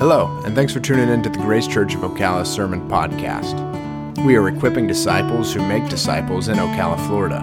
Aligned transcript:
Hello, 0.00 0.40
and 0.46 0.54
thanks 0.54 0.72
for 0.72 0.80
tuning 0.80 1.10
in 1.10 1.22
to 1.22 1.28
the 1.28 1.36
Grace 1.40 1.66
Church 1.66 1.94
of 1.94 2.00
Ocala 2.00 2.46
Sermon 2.46 2.88
Podcast. 2.88 3.54
We 4.24 4.34
are 4.34 4.48
equipping 4.48 4.86
disciples 4.86 5.52
who 5.52 5.60
make 5.68 5.90
disciples 5.90 6.48
in 6.48 6.56
Ocala, 6.56 7.06
Florida. 7.06 7.42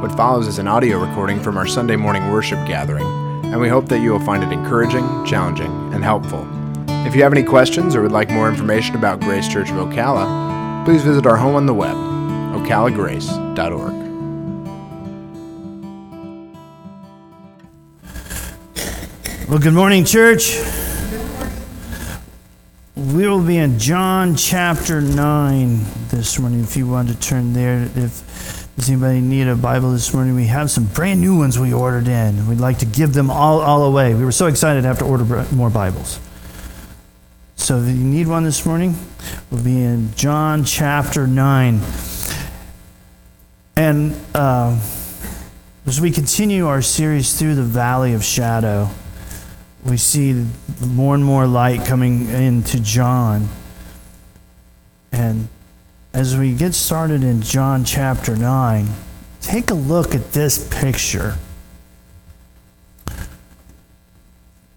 What 0.00 0.16
follows 0.16 0.48
is 0.48 0.58
an 0.58 0.66
audio 0.66 0.98
recording 0.98 1.42
from 1.42 1.58
our 1.58 1.66
Sunday 1.66 1.96
morning 1.96 2.30
worship 2.30 2.66
gathering, 2.66 3.04
and 3.44 3.60
we 3.60 3.68
hope 3.68 3.90
that 3.90 3.98
you 3.98 4.12
will 4.12 4.24
find 4.24 4.42
it 4.42 4.50
encouraging, 4.50 5.04
challenging, 5.26 5.70
and 5.92 6.02
helpful. 6.02 6.48
If 7.06 7.14
you 7.14 7.22
have 7.22 7.34
any 7.34 7.42
questions 7.42 7.94
or 7.94 8.00
would 8.00 8.12
like 8.12 8.30
more 8.30 8.48
information 8.48 8.96
about 8.96 9.20
Grace 9.20 9.46
Church 9.46 9.68
of 9.68 9.76
Ocala, 9.76 10.86
please 10.86 11.02
visit 11.02 11.26
our 11.26 11.36
home 11.36 11.54
on 11.54 11.66
the 11.66 11.74
web, 11.74 11.96
ocalagrace.org. 12.56 13.92
Well, 19.50 19.58
good 19.58 19.74
morning, 19.74 20.06
church. 20.06 20.56
Will 23.44 23.48
be 23.48 23.58
in 23.58 23.78
John 23.78 24.36
chapter 24.36 25.02
9 25.02 25.80
this 26.08 26.38
morning. 26.38 26.60
If 26.60 26.78
you 26.78 26.86
want 26.86 27.10
to 27.10 27.20
turn 27.20 27.52
there, 27.52 27.82
if 27.94 28.72
does 28.74 28.88
anybody 28.88 29.20
need 29.20 29.48
a 29.48 29.54
Bible 29.54 29.92
this 29.92 30.14
morning, 30.14 30.34
we 30.34 30.46
have 30.46 30.70
some 30.70 30.86
brand 30.86 31.20
new 31.20 31.36
ones 31.36 31.58
we 31.58 31.70
ordered 31.70 32.08
in. 32.08 32.48
We'd 32.48 32.58
like 32.58 32.78
to 32.78 32.86
give 32.86 33.12
them 33.12 33.30
all, 33.30 33.60
all 33.60 33.82
away. 33.82 34.14
We 34.14 34.24
were 34.24 34.32
so 34.32 34.46
excited 34.46 34.80
to 34.80 34.88
have 34.88 34.98
to 35.00 35.04
order 35.04 35.44
more 35.52 35.68
Bibles. 35.68 36.18
So 37.56 37.76
if 37.76 37.86
you 37.86 38.02
need 38.02 38.28
one 38.28 38.44
this 38.44 38.64
morning, 38.64 38.96
we'll 39.50 39.62
be 39.62 39.82
in 39.82 40.14
John 40.14 40.64
chapter 40.64 41.26
9. 41.26 41.82
And 43.76 44.16
uh, 44.34 44.80
as 45.86 46.00
we 46.00 46.10
continue 46.10 46.66
our 46.66 46.80
series 46.80 47.38
through 47.38 47.56
the 47.56 47.62
valley 47.62 48.14
of 48.14 48.24
shadow, 48.24 48.88
we 49.84 49.96
see 49.96 50.46
more 50.80 51.14
and 51.14 51.24
more 51.24 51.46
light 51.46 51.84
coming 51.84 52.28
into 52.28 52.80
John. 52.80 53.48
And 55.12 55.48
as 56.12 56.36
we 56.36 56.54
get 56.54 56.74
started 56.74 57.22
in 57.22 57.42
John 57.42 57.84
chapter 57.84 58.36
9, 58.36 58.88
take 59.40 59.70
a 59.70 59.74
look 59.74 60.14
at 60.14 60.32
this 60.32 60.68
picture. 60.68 61.36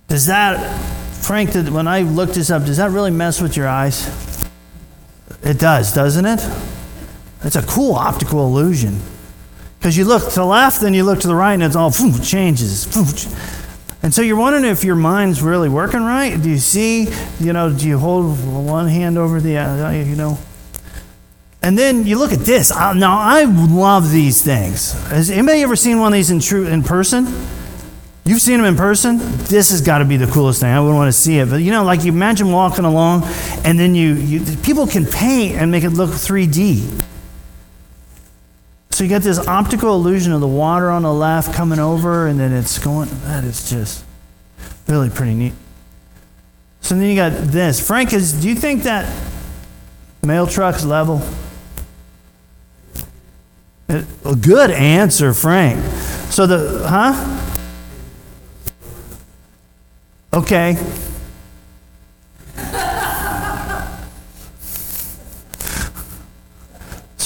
Does 0.07 0.25
that, 0.27 0.57
Frank, 1.13 1.53
when 1.53 1.87
I 1.87 2.01
looked 2.01 2.33
this 2.33 2.49
up, 2.49 2.65
does 2.65 2.77
that 2.77 2.91
really 2.91 3.11
mess 3.11 3.41
with 3.41 3.55
your 3.55 3.67
eyes? 3.67 4.07
It 5.43 5.59
does, 5.59 5.93
doesn't 5.93 6.25
it? 6.25 6.39
It's 7.43 7.55
a 7.55 7.61
cool 7.61 7.95
optical 7.95 8.45
illusion. 8.45 8.99
Because 9.79 9.95
you 9.95 10.05
look 10.05 10.27
to 10.29 10.35
the 10.35 10.45
left, 10.45 10.81
then 10.81 10.93
you 10.93 11.03
look 11.03 11.19
to 11.19 11.27
the 11.27 11.35
right, 11.35 11.53
and 11.53 11.63
it's 11.63 11.75
all 11.75 11.91
changes. 11.91 12.85
And 14.03 14.13
so 14.13 14.21
you're 14.21 14.37
wondering 14.37 14.65
if 14.65 14.83
your 14.83 14.95
mind's 14.95 15.41
really 15.41 15.69
working 15.69 16.01
right. 16.01 16.39
Do 16.41 16.49
you 16.49 16.59
see, 16.59 17.07
you 17.39 17.51
know, 17.51 17.73
do 17.73 17.87
you 17.87 17.97
hold 17.97 18.37
one 18.65 18.87
hand 18.87 19.17
over 19.17 19.39
the, 19.39 19.57
uh, 19.57 19.91
you 19.91 20.15
know? 20.15 20.37
And 21.61 21.77
then 21.77 22.05
you 22.05 22.17
look 22.17 22.31
at 22.31 22.39
this. 22.39 22.71
Now, 22.71 23.17
I 23.19 23.43
love 23.43 24.11
these 24.11 24.41
things. 24.41 24.93
Has 25.09 25.29
anybody 25.29 25.61
ever 25.63 25.75
seen 25.75 25.99
one 25.99 26.13
of 26.13 26.13
these 26.13 26.29
in, 26.29 26.39
true, 26.39 26.67
in 26.67 26.83
person? 26.83 27.25
You've 28.23 28.41
seen 28.41 28.57
them 28.57 28.65
in 28.65 28.75
person? 28.75 29.17
This 29.19 29.71
has 29.71 29.81
got 29.81 29.99
to 29.99 30.05
be 30.05 30.17
the 30.17 30.27
coolest 30.27 30.61
thing. 30.61 30.69
I 30.69 30.79
wouldn't 30.79 30.97
want 30.97 31.07
to 31.07 31.17
see 31.17 31.39
it. 31.39 31.49
But, 31.49 31.57
you 31.57 31.71
know, 31.71 31.83
like 31.83 32.03
you 32.03 32.11
imagine 32.11 32.51
walking 32.51 32.85
along 32.85 33.23
and 33.63 33.79
then 33.79 33.95
you, 33.95 34.13
you 34.13 34.57
people 34.57 34.85
can 34.85 35.05
paint 35.05 35.55
and 35.55 35.71
make 35.71 35.83
it 35.83 35.91
look 35.91 36.09
3D. 36.09 37.03
So 38.97 39.03
you 39.03 39.09
get 39.09 39.21
this 39.21 39.37
optical 39.47 39.93
illusion 39.93 40.33
of 40.33 40.41
the 40.41 40.47
water 40.47 40.89
on 40.89 41.03
the 41.03 41.13
left 41.13 41.53
coming 41.53 41.77
over, 41.77 42.25
and 42.25 42.39
then 42.39 42.51
it's 42.51 42.79
going. 42.79 43.07
That 43.25 43.43
is 43.43 43.69
just 43.69 44.03
really 44.87 45.11
pretty 45.11 45.35
neat. 45.35 45.53
So 46.81 46.95
then 46.95 47.07
you 47.07 47.15
got 47.15 47.31
this. 47.31 47.79
Frank, 47.79 48.11
is 48.11 48.33
do 48.41 48.49
you 48.49 48.55
think 48.55 48.81
that 48.85 49.07
mail 50.23 50.47
truck's 50.47 50.83
level? 50.83 51.21
A 53.87 54.35
good 54.35 54.71
answer, 54.71 55.31
Frank. 55.31 55.79
So 56.31 56.47
the 56.47 56.87
huh? 56.87 57.13
Okay. 60.33 60.75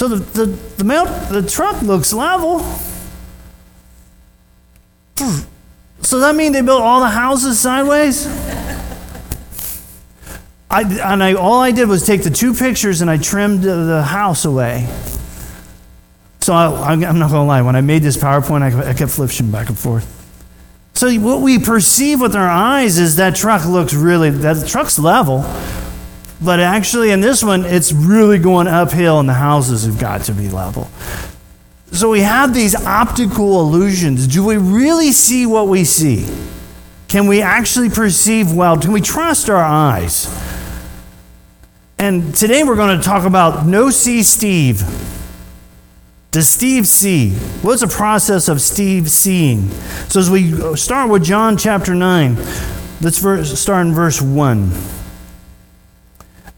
So 0.02 0.08
the, 0.08 0.16
the, 0.16 0.46
the, 0.78 0.84
mail, 0.84 1.06
the 1.06 1.48
truck 1.48 1.80
looks 1.84 2.12
level. 2.12 2.62
So 6.00 6.22
that 6.22 6.34
mean 6.36 6.54
they 6.54 6.64
built 6.64 6.82
all 6.82 7.02
the 7.02 7.10
houses 7.10 7.60
sideways? 7.60 8.26
I, 10.72 10.82
and 10.82 11.22
I, 11.22 11.36
all 11.36 11.60
I 11.60 11.70
did 11.70 11.88
was 11.88 12.04
take 12.04 12.24
the 12.24 12.32
two 12.32 12.56
pictures 12.56 13.02
and 13.02 13.12
I 13.12 13.18
trimmed 13.18 13.62
the 13.62 14.02
house 14.02 14.44
away. 14.44 14.90
So 16.40 16.54
I, 16.54 16.94
am 16.94 17.20
not 17.20 17.30
going 17.30 17.44
to 17.44 17.44
lie, 17.44 17.62
when 17.62 17.76
I 17.76 17.82
made 17.82 18.02
this 18.02 18.18
PowerPoint, 18.18 18.64
I, 18.64 18.90
I 18.90 18.94
kept 18.96 19.12
flipping 19.12 19.52
back 19.52 19.70
and 19.70 19.78
forth. 19.78 20.08
So 20.96 21.14
what 21.20 21.42
we 21.42 21.60
perceive 21.60 22.22
with 22.22 22.36
our 22.36 22.50
eyes 22.50 22.98
is 22.98 23.18
that 23.18 23.36
truck 23.36 23.68
looks 23.68 23.94
really, 23.94 24.32
that 24.32 24.68
truck's 24.68 24.98
level. 24.98 25.46
But 26.44 26.60
actually, 26.60 27.12
in 27.12 27.22
this 27.22 27.44
one, 27.44 27.66
it's 27.66 27.94
really 27.94 28.40
going 28.40 28.68
uphill, 28.68 29.20
and 29.20 29.30
the 29.30 29.34
houses 29.34 29.86
have 29.86 30.00
got 30.00 30.22
to 30.22 30.32
be 30.32 30.50
level. 30.50 30.90
So 31.92 32.10
we 32.10 32.22
have 32.22 32.54
these 32.54 32.74
optical 32.74 33.60
illusions. 33.60 34.26
Do 34.28 34.46
we 34.46 34.58
really 34.58 35.12
see 35.12 35.46
what 35.46 35.68
we 35.68 35.84
see? 35.84 36.28
Can 37.08 37.28
we 37.28 37.42
actually 37.42 37.90
perceive 37.90 38.54
well? 38.54 38.80
Can 38.80 38.92
we 38.92 39.02
trust 39.02 39.50
our 39.50 39.64
eyes? 39.64 40.28
And 42.00 42.34
today 42.34 42.64
we're 42.64 42.78
going 42.78 42.98
to 42.98 43.04
talk 43.04 43.26
about 43.26 43.68
no 43.68 43.90
see 43.92 44.24
Steve. 44.24 44.82
Does 46.32 46.48
Steve 46.48 46.88
see? 46.88 47.32
What's 47.62 47.82
the 47.82 47.88
process 47.88 48.48
of 48.48 48.62
Steve 48.62 49.12
seeing? 49.12 49.70
So 50.08 50.20
as 50.20 50.30
we 50.30 50.76
start 50.78 51.12
with 51.12 51.24
John 51.24 51.58
chapter 51.58 51.94
9, 51.94 52.38
let's 53.02 53.20
start 53.60 53.86
in 53.86 53.94
verse 53.94 54.22
1. 54.22 54.72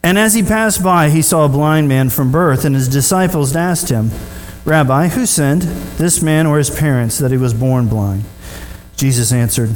And 0.04 0.20
as 0.20 0.34
he 0.34 0.44
passed 0.44 0.84
by, 0.84 1.10
he 1.10 1.22
saw 1.22 1.46
a 1.46 1.50
blind 1.50 1.88
man 1.88 2.10
from 2.10 2.32
birth, 2.32 2.66
and 2.66 2.76
his 2.76 2.90
disciples 2.90 3.56
asked 3.56 3.90
him, 3.90 4.12
Rabbi, 4.66 5.08
who 5.08 5.26
sinned, 5.26 5.62
this 5.98 6.22
man 6.22 6.46
or 6.46 6.58
his 6.58 6.70
parents, 6.70 7.18
that 7.20 7.32
he 7.32 7.38
was 7.38 7.54
born 7.54 7.88
blind? 7.88 8.26
Jesus 8.98 9.32
answered, 9.32 9.72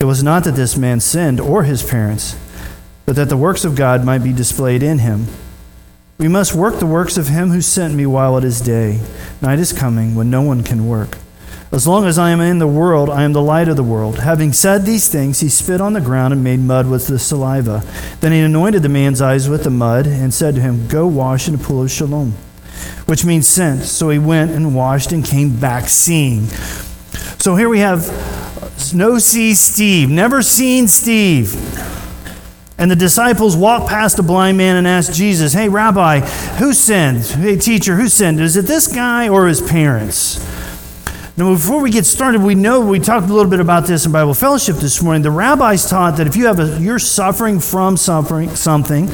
It 0.00 0.04
was 0.04 0.22
not 0.22 0.44
that 0.44 0.56
this 0.56 0.76
man 0.76 1.00
sinned 1.00 1.38
or 1.38 1.64
his 1.64 1.82
parents, 1.82 2.36
but 3.04 3.14
that 3.16 3.28
the 3.28 3.36
works 3.36 3.64
of 3.64 3.74
God 3.74 4.04
might 4.04 4.24
be 4.24 4.32
displayed 4.32 4.82
in 4.82 5.00
him. 5.00 5.26
We 6.18 6.28
must 6.28 6.54
work 6.54 6.78
the 6.78 6.86
works 6.86 7.16
of 7.16 7.28
him 7.28 7.50
who 7.50 7.60
sent 7.60 7.94
me 7.94 8.06
while 8.06 8.38
it 8.38 8.44
is 8.44 8.60
day. 8.60 9.00
Night 9.40 9.58
is 9.58 9.72
coming 9.72 10.14
when 10.14 10.30
no 10.30 10.40
one 10.40 10.62
can 10.62 10.88
work. 10.88 11.18
As 11.72 11.86
long 11.86 12.04
as 12.04 12.18
I 12.18 12.32
am 12.32 12.40
in 12.42 12.58
the 12.58 12.66
world, 12.66 13.08
I 13.08 13.22
am 13.22 13.32
the 13.32 13.40
light 13.40 13.66
of 13.66 13.76
the 13.76 13.82
world. 13.82 14.18
Having 14.18 14.52
said 14.52 14.84
these 14.84 15.08
things, 15.08 15.40
he 15.40 15.48
spit 15.48 15.80
on 15.80 15.94
the 15.94 16.02
ground 16.02 16.34
and 16.34 16.44
made 16.44 16.60
mud 16.60 16.86
with 16.86 17.06
the 17.06 17.18
saliva. 17.18 17.82
Then 18.20 18.30
he 18.30 18.40
anointed 18.40 18.82
the 18.82 18.90
man's 18.90 19.22
eyes 19.22 19.48
with 19.48 19.64
the 19.64 19.70
mud 19.70 20.06
and 20.06 20.34
said 20.34 20.54
to 20.56 20.60
him, 20.60 20.86
Go 20.86 21.06
wash 21.06 21.48
in 21.48 21.56
the 21.56 21.64
pool 21.64 21.82
of 21.82 21.90
Siloam, 21.90 22.34
which 23.06 23.24
means 23.24 23.48
sent. 23.48 23.84
So 23.84 24.10
he 24.10 24.18
went 24.18 24.50
and 24.50 24.74
washed 24.74 25.12
and 25.12 25.24
came 25.24 25.58
back 25.58 25.88
seeing. 25.88 26.44
So 27.38 27.56
here 27.56 27.70
we 27.70 27.78
have 27.78 28.06
no 28.94 29.18
see 29.18 29.54
Steve, 29.54 30.10
never 30.10 30.42
seen 30.42 30.88
Steve. 30.88 31.54
And 32.76 32.90
the 32.90 32.96
disciples 32.96 33.56
walked 33.56 33.88
past 33.88 34.18
a 34.18 34.22
blind 34.22 34.58
man 34.58 34.76
and 34.76 34.86
asked 34.86 35.14
Jesus, 35.14 35.54
Hey, 35.54 35.70
Rabbi, 35.70 36.20
who 36.58 36.74
sinned? 36.74 37.24
Hey, 37.24 37.56
teacher, 37.56 37.96
who 37.96 38.08
sinned? 38.08 38.40
Is 38.40 38.58
it 38.58 38.66
this 38.66 38.88
guy 38.88 39.30
or 39.30 39.46
his 39.46 39.62
parents? 39.62 40.38
Now, 41.34 41.54
before 41.54 41.80
we 41.80 41.90
get 41.90 42.04
started, 42.04 42.42
we 42.42 42.54
know 42.54 42.80
we 42.80 43.00
talked 43.00 43.30
a 43.30 43.32
little 43.32 43.50
bit 43.50 43.60
about 43.60 43.86
this 43.86 44.04
in 44.04 44.12
Bible 44.12 44.34
fellowship 44.34 44.76
this 44.76 45.02
morning. 45.02 45.22
The 45.22 45.30
rabbis 45.30 45.88
taught 45.88 46.18
that 46.18 46.26
if 46.26 46.36
you 46.36 46.44
have 46.44 46.60
a, 46.60 46.78
you're 46.78 46.98
suffering 46.98 47.58
from 47.58 47.96
suffering 47.96 48.54
something, 48.54 49.10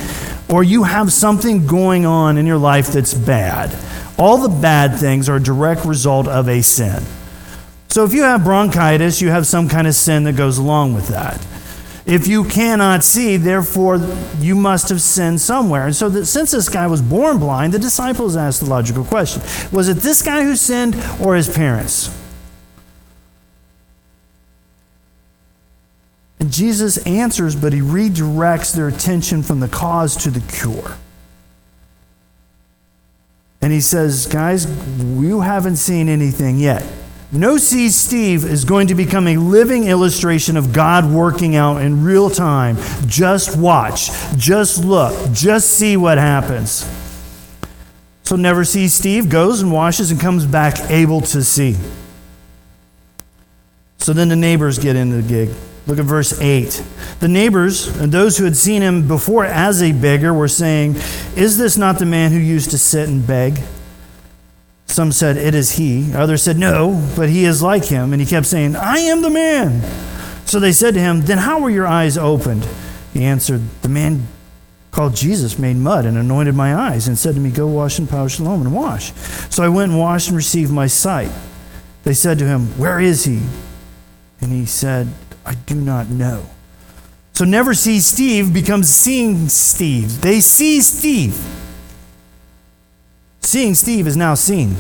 or 0.49 0.65
you 0.65 0.82
have 0.82 1.12
something 1.12 1.65
going 1.65 2.06
on 2.06 2.37
in 2.37 2.44
your 2.44 2.59
life 2.59 2.88
that's 2.88 3.15
bad, 3.15 3.73
all 4.19 4.38
the 4.38 4.49
bad 4.49 4.99
things 4.99 5.29
are 5.29 5.37
a 5.37 5.43
direct 5.43 5.85
result 5.85 6.26
of 6.26 6.49
a 6.49 6.61
sin. 6.61 7.05
So 7.88 8.05
if 8.05 8.12
you 8.12 8.23
have 8.23 8.43
bronchitis, 8.43 9.20
you 9.20 9.31
have 9.31 9.47
some 9.47 9.69
kind 9.69 9.87
of 9.87 9.94
sin 9.94 10.25
that 10.25 10.32
goes 10.32 10.59
along 10.59 10.94
with 10.94 11.09
that. 11.09 11.41
If 12.08 12.26
you 12.26 12.44
cannot 12.44 13.05
see, 13.05 13.37
therefore 13.37 13.99
you 14.38 14.56
must 14.56 14.88
have 14.88 15.02
sinned 15.02 15.43
somewhere. 15.43 15.84
And 15.84 15.94
so, 15.94 16.08
that 16.08 16.25
since 16.25 16.52
this 16.52 16.70
guy 16.70 16.87
was 16.87 17.02
born 17.02 17.38
blind, 17.38 17.75
the 17.75 17.78
disciples 17.78 18.34
asked 18.34 18.60
the 18.60 18.70
logical 18.70 19.05
question 19.05 19.43
Was 19.70 19.90
it 19.90 19.99
this 19.99 20.22
guy 20.22 20.43
who 20.43 20.56
sinned 20.56 20.96
or 21.20 21.37
his 21.37 21.55
parents? 21.55 22.10
And 26.40 26.50
Jesus 26.50 26.96
answers, 27.05 27.55
but 27.55 27.75
he 27.75 27.81
redirects 27.81 28.75
their 28.75 28.88
attention 28.88 29.43
from 29.43 29.60
the 29.60 29.69
cause 29.69 30.16
to 30.22 30.31
the 30.31 30.40
cure. 30.52 30.96
And 33.60 33.70
he 33.70 33.82
says, 33.82 34.26
Guys, 34.26 34.64
you 34.99 35.43
haven't 35.43 35.76
seen 35.76 36.08
anything 36.08 36.58
yet. 36.58 36.87
No 37.31 37.59
See 37.59 37.91
Steve 37.91 38.45
is 38.45 38.65
going 38.65 38.87
to 38.87 38.95
become 38.95 39.27
a 39.27 39.37
living 39.37 39.85
illustration 39.85 40.57
of 40.57 40.73
God 40.73 41.05
working 41.11 41.57
out 41.57 41.83
in 41.83 42.03
real 42.03 42.31
time. 42.31 42.79
Just 43.07 43.57
watch, 43.57 44.11
just 44.39 44.83
look, 44.83 45.33
just 45.33 45.73
see 45.73 45.97
what 45.99 46.17
happens. 46.17 46.91
So, 48.23 48.37
Never 48.37 48.65
See 48.65 48.89
Steve 48.89 49.29
goes 49.29 49.61
and 49.61 49.73
washes 49.73 50.11
and 50.11 50.21
comes 50.21 50.47
back 50.47 50.91
able 50.91 51.21
to 51.23 51.43
see. 51.43 51.77
So 53.99 54.13
then 54.15 54.29
the 54.29 54.37
neighbors 54.37 54.79
get 54.79 54.97
into 54.97 55.17
the 55.17 55.29
gig. 55.29 55.51
Look 55.87 55.99
at 55.99 56.05
verse 56.05 56.39
8. 56.41 56.83
The 57.21 57.29
neighbors 57.29 57.89
and 57.99 58.13
those 58.13 58.39
who 58.39 58.45
had 58.45 58.57
seen 58.57 58.81
him 58.81 59.09
before 59.09 59.45
as 59.45 59.83
a 59.83 59.93
beggar 59.93 60.33
were 60.33 60.49
saying, 60.49 60.97
Is 61.37 61.59
this 61.59 61.77
not 61.77 61.99
the 61.99 62.07
man 62.07 62.31
who 62.31 62.39
used 62.39 62.71
to 62.71 62.79
sit 62.79 63.09
and 63.09 63.27
beg? 63.27 63.61
Some 64.99 65.12
said, 65.12 65.37
It 65.37 65.55
is 65.55 65.77
he. 65.77 66.12
Others 66.12 66.43
said, 66.43 66.59
No, 66.59 67.09
but 67.15 67.29
he 67.29 67.45
is 67.45 67.62
like 67.62 67.85
him. 67.85 68.12
And 68.12 68.21
he 68.21 68.27
kept 68.27 68.47
saying, 68.47 68.75
I 68.75 68.99
am 68.99 69.23
the 69.23 69.31
man. 69.31 69.81
So 70.45 70.59
they 70.59 70.73
said 70.73 70.95
to 70.95 71.00
him, 71.00 71.21
Then 71.21 71.39
how 71.39 71.61
were 71.61 71.71
your 71.71 71.87
eyes 71.87 72.19
opened? 72.19 72.67
He 73.12 73.23
answered, 73.23 73.61
The 73.83 73.89
man 73.89 74.27
called 74.91 75.15
Jesus 75.15 75.56
made 75.56 75.77
mud 75.77 76.05
and 76.05 76.19
anointed 76.19 76.56
my 76.56 76.75
eyes 76.75 77.06
and 77.06 77.17
said 77.17 77.37
to 77.37 77.41
me, 77.41 77.53
Go 77.53 77.69
wash 77.69 78.00
in 78.00 78.09
Power 78.09 78.29
Siloam 78.29 78.62
and 78.62 78.75
wash. 78.75 79.12
So 79.50 79.62
I 79.62 79.69
went 79.69 79.93
and 79.93 80.00
washed 80.00 80.31
and 80.31 80.37
received 80.37 80.73
my 80.73 80.89
sight. 80.89 81.31
They 82.03 82.12
said 82.12 82.41
to 82.41 82.47
him, 82.47 82.67
Where 82.77 82.99
is 82.99 83.25
he? 83.25 83.41
And 84.41 84.51
he 84.51 84.67
said, 84.67 85.06
I 85.47 85.55
do 85.55 85.77
not 85.77 86.09
know. 86.09 86.44
So 87.35 87.44
never 87.44 87.73
see 87.73 88.01
Steve 88.01 88.53
becomes 88.53 88.89
seeing 88.89 89.49
Steve. 89.49 90.23
They 90.23 90.41
see 90.41 90.81
Steve. 90.81 91.41
Seeing 93.40 93.75
Steve 93.75 94.06
is 94.06 94.17
now 94.17 94.35
seen. 94.35 94.76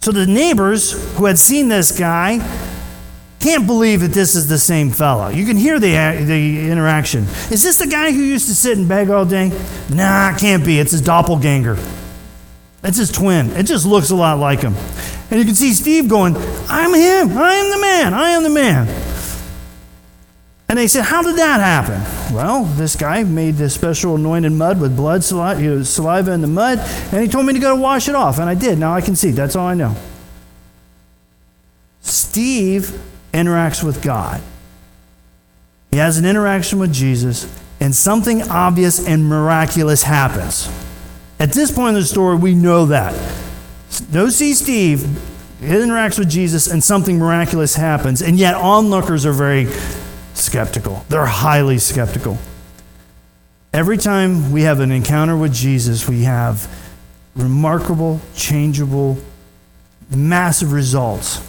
So 0.00 0.12
the 0.12 0.26
neighbors 0.26 0.92
who 1.16 1.24
had 1.24 1.38
seen 1.38 1.68
this 1.68 1.98
guy 1.98 2.38
can't 3.40 3.66
believe 3.66 4.00
that 4.00 4.12
this 4.12 4.34
is 4.34 4.48
the 4.48 4.58
same 4.58 4.90
fellow. 4.90 5.28
You 5.28 5.44
can 5.44 5.56
hear 5.56 5.78
the, 5.78 5.92
the 6.24 6.70
interaction. 6.70 7.24
Is 7.50 7.62
this 7.62 7.78
the 7.78 7.86
guy 7.86 8.10
who 8.10 8.22
used 8.22 8.48
to 8.48 8.54
sit 8.54 8.78
and 8.78 8.88
beg 8.88 9.10
all 9.10 9.26
day? 9.26 9.50
Nah, 9.90 10.30
it 10.34 10.38
can't 10.38 10.64
be. 10.64 10.78
It's 10.78 10.92
his 10.92 11.02
doppelganger. 11.02 11.76
It's 12.82 12.98
his 12.98 13.10
twin. 13.10 13.50
It 13.52 13.64
just 13.64 13.86
looks 13.86 14.10
a 14.10 14.16
lot 14.16 14.38
like 14.38 14.60
him. 14.60 14.74
And 15.30 15.40
you 15.40 15.44
can 15.46 15.54
see 15.54 15.72
Steve 15.72 16.08
going, 16.08 16.36
I'm 16.68 16.94
him. 16.94 17.36
I 17.36 17.54
am 17.54 17.70
the 17.70 17.80
man. 17.80 18.14
I 18.14 18.30
am 18.30 18.42
the 18.42 18.50
man. 18.50 18.86
And 20.74 20.80
they 20.80 20.88
said, 20.88 21.04
How 21.04 21.22
did 21.22 21.36
that 21.36 21.60
happen? 21.60 22.34
Well, 22.34 22.64
this 22.64 22.96
guy 22.96 23.22
made 23.22 23.54
this 23.54 23.72
special 23.72 24.16
anointed 24.16 24.50
mud 24.50 24.80
with 24.80 24.96
blood, 24.96 25.22
saliva, 25.22 26.32
in 26.32 26.40
the 26.40 26.48
mud, 26.48 26.80
and 27.12 27.22
he 27.22 27.28
told 27.28 27.46
me 27.46 27.52
to 27.52 27.60
go 27.60 27.76
to 27.76 27.80
wash 27.80 28.08
it 28.08 28.16
off. 28.16 28.40
And 28.40 28.50
I 28.50 28.56
did. 28.56 28.76
Now 28.76 28.92
I 28.92 29.00
can 29.00 29.14
see. 29.14 29.30
That's 29.30 29.54
all 29.54 29.68
I 29.68 29.74
know. 29.74 29.94
Steve 32.00 33.00
interacts 33.32 33.84
with 33.84 34.02
God. 34.02 34.42
He 35.92 35.98
has 35.98 36.18
an 36.18 36.24
interaction 36.24 36.80
with 36.80 36.92
Jesus, 36.92 37.46
and 37.78 37.94
something 37.94 38.42
obvious 38.42 39.06
and 39.06 39.28
miraculous 39.28 40.02
happens. 40.02 40.68
At 41.38 41.52
this 41.52 41.70
point 41.70 41.90
in 41.90 42.02
the 42.02 42.04
story, 42.04 42.36
we 42.36 42.56
know 42.56 42.86
that. 42.86 43.14
No 44.12 44.28
see 44.28 44.54
Steve, 44.54 45.02
he 45.60 45.66
interacts 45.66 46.18
with 46.18 46.28
Jesus, 46.28 46.66
and 46.66 46.82
something 46.82 47.20
miraculous 47.20 47.76
happens, 47.76 48.20
and 48.20 48.36
yet 48.36 48.56
onlookers 48.56 49.24
are 49.24 49.32
very 49.32 49.68
skeptical. 50.34 51.04
They're 51.08 51.26
highly 51.26 51.78
skeptical. 51.78 52.38
Every 53.72 53.96
time 53.96 54.52
we 54.52 54.62
have 54.62 54.80
an 54.80 54.92
encounter 54.92 55.36
with 55.36 55.52
Jesus, 55.52 56.08
we 56.08 56.24
have 56.24 56.68
remarkable, 57.34 58.20
changeable, 58.36 59.18
massive 60.10 60.72
results. 60.72 61.44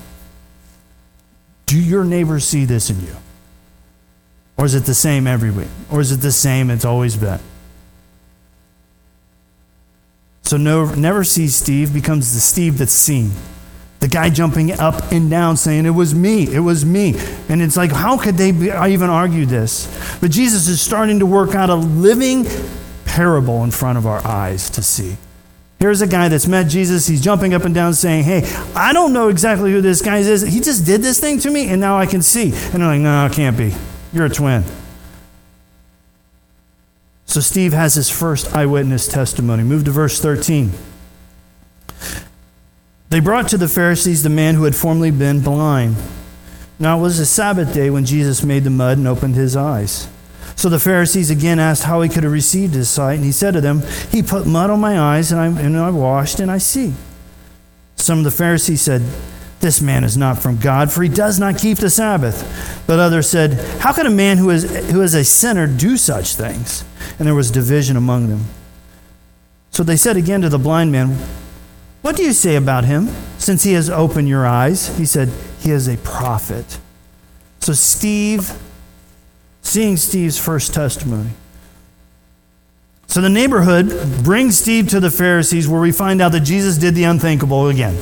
Do 1.65 1.79
your 1.79 2.03
neighbors 2.03 2.45
see 2.45 2.65
this 2.65 2.89
in 2.89 3.01
you? 3.01 3.15
Or 4.57 4.65
is 4.65 4.73
it 4.73 4.85
the 4.85 4.93
same 4.93 5.27
every 5.27 5.51
week? 5.51 5.67
Or 5.91 5.99
is 5.99 6.11
it 6.11 6.21
the 6.21 6.31
same 6.31 6.69
it's 6.69 6.85
always 6.85 7.15
been? 7.15 7.39
So 10.43 10.57
no, 10.57 10.93
never 10.93 11.23
see 11.23 11.47
Steve 11.47 11.93
becomes 11.93 12.33
the 12.33 12.39
Steve 12.39 12.77
that's 12.77 12.93
seen. 12.93 13.31
The 14.05 14.11
guy 14.11 14.29
jumping 14.29 14.71
up 14.71 15.11
and 15.11 15.31
down 15.31 15.57
saying, 15.57 15.87
It 15.87 15.89
was 15.89 16.13
me, 16.13 16.43
it 16.53 16.59
was 16.59 16.85
me. 16.85 17.15
And 17.49 17.59
it's 17.59 17.75
like, 17.75 17.91
how 17.91 18.19
could 18.19 18.35
they 18.35 18.51
be, 18.51 18.69
I 18.69 18.89
even 18.89 19.09
argue 19.09 19.47
this? 19.47 19.87
But 20.21 20.29
Jesus 20.29 20.67
is 20.67 20.79
starting 20.79 21.17
to 21.21 21.25
work 21.25 21.55
out 21.55 21.71
a 21.71 21.75
living 21.75 22.45
parable 23.05 23.63
in 23.63 23.71
front 23.71 23.97
of 23.97 24.05
our 24.05 24.23
eyes 24.23 24.69
to 24.69 24.83
see. 24.83 25.17
Here's 25.79 26.01
a 26.01 26.07
guy 26.07 26.27
that's 26.27 26.45
met 26.45 26.67
Jesus. 26.67 27.07
He's 27.07 27.19
jumping 27.19 27.55
up 27.55 27.63
and 27.63 27.73
down 27.73 27.95
saying, 27.95 28.25
Hey, 28.25 28.43
I 28.75 28.93
don't 28.93 29.11
know 29.11 29.29
exactly 29.29 29.71
who 29.71 29.81
this 29.81 30.03
guy 30.03 30.19
is. 30.19 30.43
He 30.43 30.59
just 30.59 30.85
did 30.85 31.01
this 31.01 31.19
thing 31.19 31.39
to 31.39 31.49
me, 31.49 31.69
and 31.69 31.81
now 31.81 31.97
I 31.97 32.05
can 32.05 32.21
see. 32.21 32.51
And 32.51 32.83
they're 32.83 32.87
like, 32.87 33.01
No, 33.01 33.25
it 33.25 33.31
can't 33.31 33.57
be. 33.57 33.73
You're 34.13 34.27
a 34.27 34.29
twin. 34.29 34.63
So 37.25 37.39
Steve 37.39 37.73
has 37.73 37.95
his 37.95 38.11
first 38.11 38.55
eyewitness 38.55 39.07
testimony. 39.07 39.63
Move 39.63 39.83
to 39.85 39.91
verse 39.91 40.21
13. 40.21 40.73
They 43.09 43.19
brought 43.19 43.47
to 43.49 43.57
the 43.57 43.67
Pharisees 43.67 44.23
the 44.23 44.29
man 44.29 44.55
who 44.55 44.63
had 44.63 44.75
formerly 44.75 45.11
been 45.11 45.41
blind. 45.41 45.95
Now 46.79 46.97
it 46.97 47.01
was 47.01 47.19
a 47.19 47.25
Sabbath 47.25 47.73
day 47.73 47.89
when 47.89 48.05
Jesus 48.05 48.43
made 48.43 48.63
the 48.63 48.69
mud 48.69 48.97
and 48.97 49.07
opened 49.07 49.35
his 49.35 49.55
eyes. 49.55 50.07
So 50.55 50.69
the 50.69 50.79
Pharisees 50.79 51.29
again 51.29 51.59
asked 51.59 51.83
how 51.83 52.01
he 52.01 52.09
could 52.09 52.23
have 52.23 52.31
received 52.31 52.73
his 52.73 52.89
sight, 52.89 53.15
and 53.15 53.23
he 53.23 53.31
said 53.31 53.51
to 53.51 53.61
them, 53.61 53.81
He 54.09 54.23
put 54.23 54.47
mud 54.47 54.69
on 54.69 54.79
my 54.79 54.99
eyes, 54.99 55.31
and 55.31 55.39
I, 55.39 55.47
and 55.47 55.77
I 55.77 55.89
washed, 55.89 56.39
and 56.39 56.49
I 56.49 56.57
see. 56.57 56.93
Some 57.95 58.19
of 58.19 58.23
the 58.23 58.31
Pharisees 58.31 58.81
said, 58.81 59.01
This 59.59 59.81
man 59.81 60.03
is 60.03 60.17
not 60.17 60.41
from 60.41 60.57
God, 60.57 60.91
for 60.91 61.03
he 61.03 61.09
does 61.09 61.39
not 61.39 61.57
keep 61.57 61.77
the 61.77 61.89
Sabbath. 61.89 62.83
But 62.87 62.99
others 62.99 63.29
said, 63.29 63.53
How 63.81 63.91
can 63.93 64.05
a 64.05 64.11
man 64.11 64.37
who 64.37 64.49
is, 64.49 64.63
who 64.91 65.01
is 65.01 65.13
a 65.13 65.25
sinner 65.25 65.67
do 65.67 65.97
such 65.97 66.35
things? 66.35 66.85
And 67.19 67.27
there 67.27 67.35
was 67.35 67.51
division 67.51 67.97
among 67.97 68.29
them. 68.29 68.45
So 69.71 69.83
they 69.83 69.97
said 69.97 70.15
again 70.15 70.41
to 70.41 70.49
the 70.49 70.57
blind 70.57 70.91
man, 70.91 71.17
What 72.05 72.15
do 72.15 72.21
you 72.21 72.33
say 72.33 72.55
about 72.55 72.85
him, 72.85 73.07
since 73.39 73.63
he 73.63 73.73
has 73.73 73.89
opened 73.89 74.29
your 74.29 74.45
eyes? 74.45 74.95
He 74.95 75.07
said, 75.07 75.27
He 75.61 75.71
is 75.71 75.87
a 75.87 75.97
prophet. 75.97 76.77
So 77.61 77.73
Steve 77.73 78.51
seeing 79.63 79.97
Steve's 79.97 80.37
first 80.37 80.71
testimony. 80.71 81.31
So 83.07 83.21
the 83.21 83.29
neighborhood 83.29 84.23
brings 84.23 84.59
Steve 84.59 84.87
to 84.89 84.99
the 84.99 85.09
Pharisees, 85.09 85.67
where 85.67 85.81
we 85.81 85.91
find 85.91 86.21
out 86.21 86.31
that 86.33 86.41
Jesus 86.41 86.77
did 86.77 86.93
the 86.93 87.05
unthinkable 87.05 87.69
again. 87.69 87.97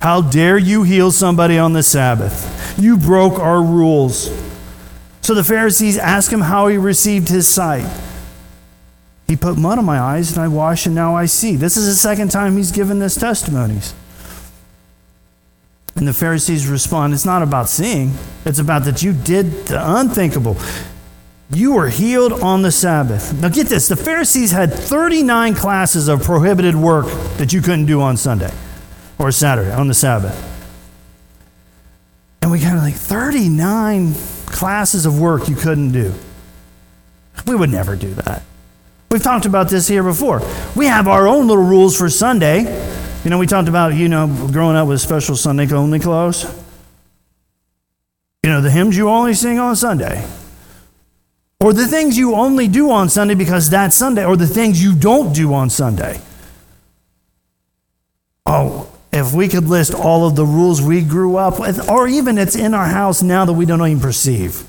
How 0.00 0.22
dare 0.22 0.56
you 0.56 0.82
heal 0.82 1.10
somebody 1.10 1.58
on 1.58 1.74
the 1.74 1.82
Sabbath? 1.82 2.74
You 2.78 2.96
broke 2.96 3.38
our 3.38 3.62
rules. 3.62 4.34
So 5.20 5.34
the 5.34 5.44
Pharisees 5.44 5.98
ask 5.98 6.32
him 6.32 6.40
how 6.40 6.68
he 6.68 6.78
received 6.78 7.28
his 7.28 7.46
sight. 7.46 7.84
He 9.28 9.36
put 9.36 9.58
mud 9.58 9.78
on 9.78 9.84
my 9.84 10.00
eyes, 10.00 10.32
and 10.32 10.40
I 10.40 10.48
washed, 10.48 10.86
and 10.86 10.94
now 10.94 11.14
I 11.14 11.26
see. 11.26 11.54
This 11.54 11.76
is 11.76 11.86
the 11.86 11.94
second 11.94 12.30
time 12.30 12.56
he's 12.56 12.72
given 12.72 12.98
this 12.98 13.14
testimonies. 13.14 13.94
And 15.96 16.08
the 16.08 16.14
Pharisees 16.14 16.66
respond, 16.66 17.12
It's 17.12 17.26
not 17.26 17.42
about 17.42 17.68
seeing, 17.68 18.14
it's 18.46 18.58
about 18.58 18.84
that 18.84 19.02
you 19.02 19.12
did 19.12 19.66
the 19.66 19.98
unthinkable. 19.98 20.56
You 21.50 21.74
were 21.74 21.88
healed 21.88 22.32
on 22.32 22.62
the 22.62 22.70
Sabbath. 22.72 23.32
Now, 23.40 23.48
get 23.48 23.68
this 23.68 23.88
the 23.88 23.96
Pharisees 23.96 24.50
had 24.50 24.72
39 24.72 25.54
classes 25.54 26.08
of 26.08 26.22
prohibited 26.22 26.74
work 26.74 27.06
that 27.36 27.52
you 27.52 27.60
couldn't 27.60 27.86
do 27.86 28.00
on 28.00 28.16
Sunday 28.16 28.52
or 29.18 29.30
Saturday, 29.32 29.72
on 29.72 29.88
the 29.88 29.94
Sabbath. 29.94 30.44
And 32.42 32.50
we 32.50 32.60
kind 32.60 32.76
of 32.76 32.82
like 32.82 32.94
39 32.94 34.14
classes 34.46 35.04
of 35.04 35.20
work 35.20 35.48
you 35.48 35.56
couldn't 35.56 35.92
do. 35.92 36.14
We 37.46 37.56
would 37.56 37.70
never 37.70 37.96
do 37.96 38.14
that. 38.14 38.42
We've 39.10 39.22
talked 39.22 39.46
about 39.46 39.70
this 39.70 39.88
here 39.88 40.02
before. 40.02 40.42
We 40.76 40.86
have 40.86 41.08
our 41.08 41.26
own 41.26 41.48
little 41.48 41.64
rules 41.64 41.96
for 41.96 42.10
Sunday. 42.10 42.60
You 43.24 43.30
know, 43.30 43.38
we 43.38 43.46
talked 43.46 43.68
about, 43.68 43.94
you 43.94 44.08
know, 44.08 44.26
growing 44.52 44.76
up 44.76 44.86
with 44.86 45.00
special 45.00 45.34
Sunday 45.34 45.70
only 45.72 45.98
clothes. 45.98 46.44
You 48.42 48.50
know, 48.50 48.60
the 48.60 48.70
hymns 48.70 48.96
you 48.96 49.08
only 49.08 49.34
sing 49.34 49.58
on 49.58 49.76
Sunday. 49.76 50.26
Or 51.60 51.72
the 51.72 51.86
things 51.86 52.16
you 52.18 52.34
only 52.34 52.68
do 52.68 52.90
on 52.90 53.08
Sunday 53.08 53.34
because 53.34 53.70
that's 53.70 53.96
Sunday, 53.96 54.24
or 54.24 54.36
the 54.36 54.46
things 54.46 54.82
you 54.82 54.94
don't 54.94 55.34
do 55.34 55.54
on 55.54 55.70
Sunday. 55.70 56.20
Oh, 58.46 58.92
if 59.10 59.32
we 59.32 59.48
could 59.48 59.64
list 59.64 59.94
all 59.94 60.26
of 60.26 60.36
the 60.36 60.44
rules 60.44 60.80
we 60.80 61.02
grew 61.02 61.36
up 61.36 61.58
with, 61.58 61.88
or 61.88 62.06
even 62.06 62.38
it's 62.38 62.54
in 62.54 62.74
our 62.74 62.86
house 62.86 63.22
now 63.22 63.44
that 63.44 63.54
we 63.54 63.66
don't 63.66 63.84
even 63.84 64.00
perceive 64.00 64.64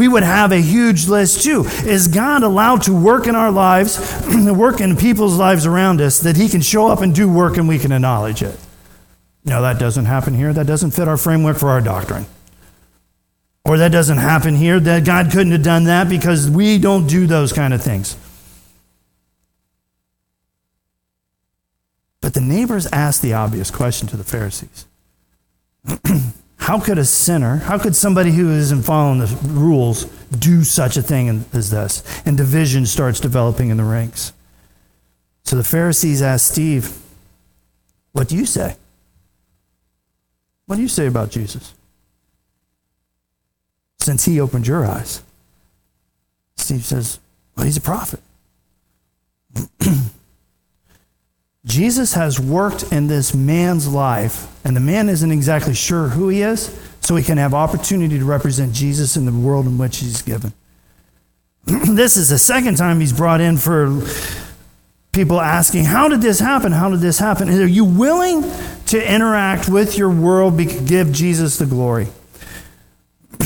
we 0.00 0.08
would 0.08 0.22
have 0.22 0.50
a 0.50 0.62
huge 0.62 1.08
list 1.08 1.44
too. 1.44 1.66
Is 1.84 2.08
God 2.08 2.42
allowed 2.42 2.84
to 2.84 2.94
work 2.94 3.26
in 3.26 3.34
our 3.34 3.50
lives, 3.50 3.98
work 4.34 4.80
in 4.80 4.96
people's 4.96 5.36
lives 5.36 5.66
around 5.66 6.00
us, 6.00 6.20
that 6.20 6.38
He 6.38 6.48
can 6.48 6.62
show 6.62 6.88
up 6.88 7.02
and 7.02 7.14
do 7.14 7.30
work 7.30 7.58
and 7.58 7.68
we 7.68 7.78
can 7.78 7.92
acknowledge 7.92 8.42
it? 8.42 8.58
No, 9.44 9.60
that 9.60 9.78
doesn't 9.78 10.06
happen 10.06 10.32
here. 10.32 10.54
That 10.54 10.66
doesn't 10.66 10.92
fit 10.92 11.06
our 11.06 11.18
framework 11.18 11.58
for 11.58 11.68
our 11.68 11.82
doctrine. 11.82 12.24
Or 13.62 13.76
that 13.76 13.92
doesn't 13.92 14.16
happen 14.16 14.54
here. 14.54 14.80
That 14.80 15.04
God 15.04 15.30
couldn't 15.30 15.52
have 15.52 15.62
done 15.62 15.84
that 15.84 16.08
because 16.08 16.48
we 16.48 16.78
don't 16.78 17.06
do 17.06 17.26
those 17.26 17.52
kind 17.52 17.74
of 17.74 17.82
things. 17.82 18.16
But 22.22 22.32
the 22.32 22.40
neighbors 22.40 22.86
asked 22.86 23.20
the 23.20 23.34
obvious 23.34 23.70
question 23.70 24.08
to 24.08 24.16
the 24.16 24.24
Pharisees 24.24 24.86
How 26.60 26.78
could 26.78 26.98
a 26.98 27.06
sinner, 27.06 27.56
how 27.56 27.78
could 27.78 27.96
somebody 27.96 28.32
who 28.32 28.50
isn't 28.52 28.82
following 28.82 29.18
the 29.18 29.26
rules 29.44 30.04
do 30.38 30.62
such 30.62 30.98
a 30.98 31.02
thing 31.02 31.46
as 31.54 31.70
this? 31.70 32.02
And 32.26 32.36
division 32.36 32.84
starts 32.84 33.18
developing 33.18 33.70
in 33.70 33.78
the 33.78 33.82
ranks. 33.82 34.34
So 35.44 35.56
the 35.56 35.64
Pharisees 35.64 36.20
asked 36.20 36.46
Steve, 36.46 36.96
What 38.12 38.28
do 38.28 38.36
you 38.36 38.44
say? 38.44 38.76
What 40.66 40.76
do 40.76 40.82
you 40.82 40.88
say 40.88 41.06
about 41.06 41.30
Jesus? 41.30 41.72
Since 43.98 44.26
he 44.26 44.38
opened 44.38 44.66
your 44.66 44.84
eyes. 44.84 45.22
Steve 46.56 46.84
says, 46.84 47.20
Well, 47.56 47.64
he's 47.64 47.78
a 47.78 47.80
prophet. 47.80 48.20
Jesus 51.64 52.14
has 52.14 52.40
worked 52.40 52.90
in 52.92 53.06
this 53.06 53.34
man's 53.34 53.86
life, 53.86 54.48
and 54.64 54.74
the 54.74 54.80
man 54.80 55.08
isn't 55.08 55.30
exactly 55.30 55.74
sure 55.74 56.08
who 56.08 56.28
he 56.28 56.42
is, 56.42 56.76
so 57.00 57.16
he 57.16 57.22
can 57.22 57.38
have 57.38 57.52
opportunity 57.52 58.18
to 58.18 58.24
represent 58.24 58.72
Jesus 58.72 59.16
in 59.16 59.26
the 59.26 59.32
world 59.32 59.66
in 59.66 59.76
which 59.76 59.98
he's 59.98 60.22
given. 60.22 60.52
this 61.64 62.16
is 62.16 62.30
the 62.30 62.38
second 62.38 62.76
time 62.76 63.00
he's 63.00 63.12
brought 63.12 63.40
in 63.40 63.58
for 63.58 64.02
people 65.12 65.40
asking, 65.40 65.84
How 65.84 66.08
did 66.08 66.22
this 66.22 66.40
happen? 66.40 66.72
How 66.72 66.90
did 66.90 67.00
this 67.00 67.18
happen? 67.18 67.50
Are 67.50 67.66
you 67.66 67.84
willing 67.84 68.42
to 68.86 69.14
interact 69.14 69.68
with 69.68 69.98
your 69.98 70.10
world, 70.10 70.56
give 70.56 71.12
Jesus 71.12 71.58
the 71.58 71.66
glory? 71.66 72.08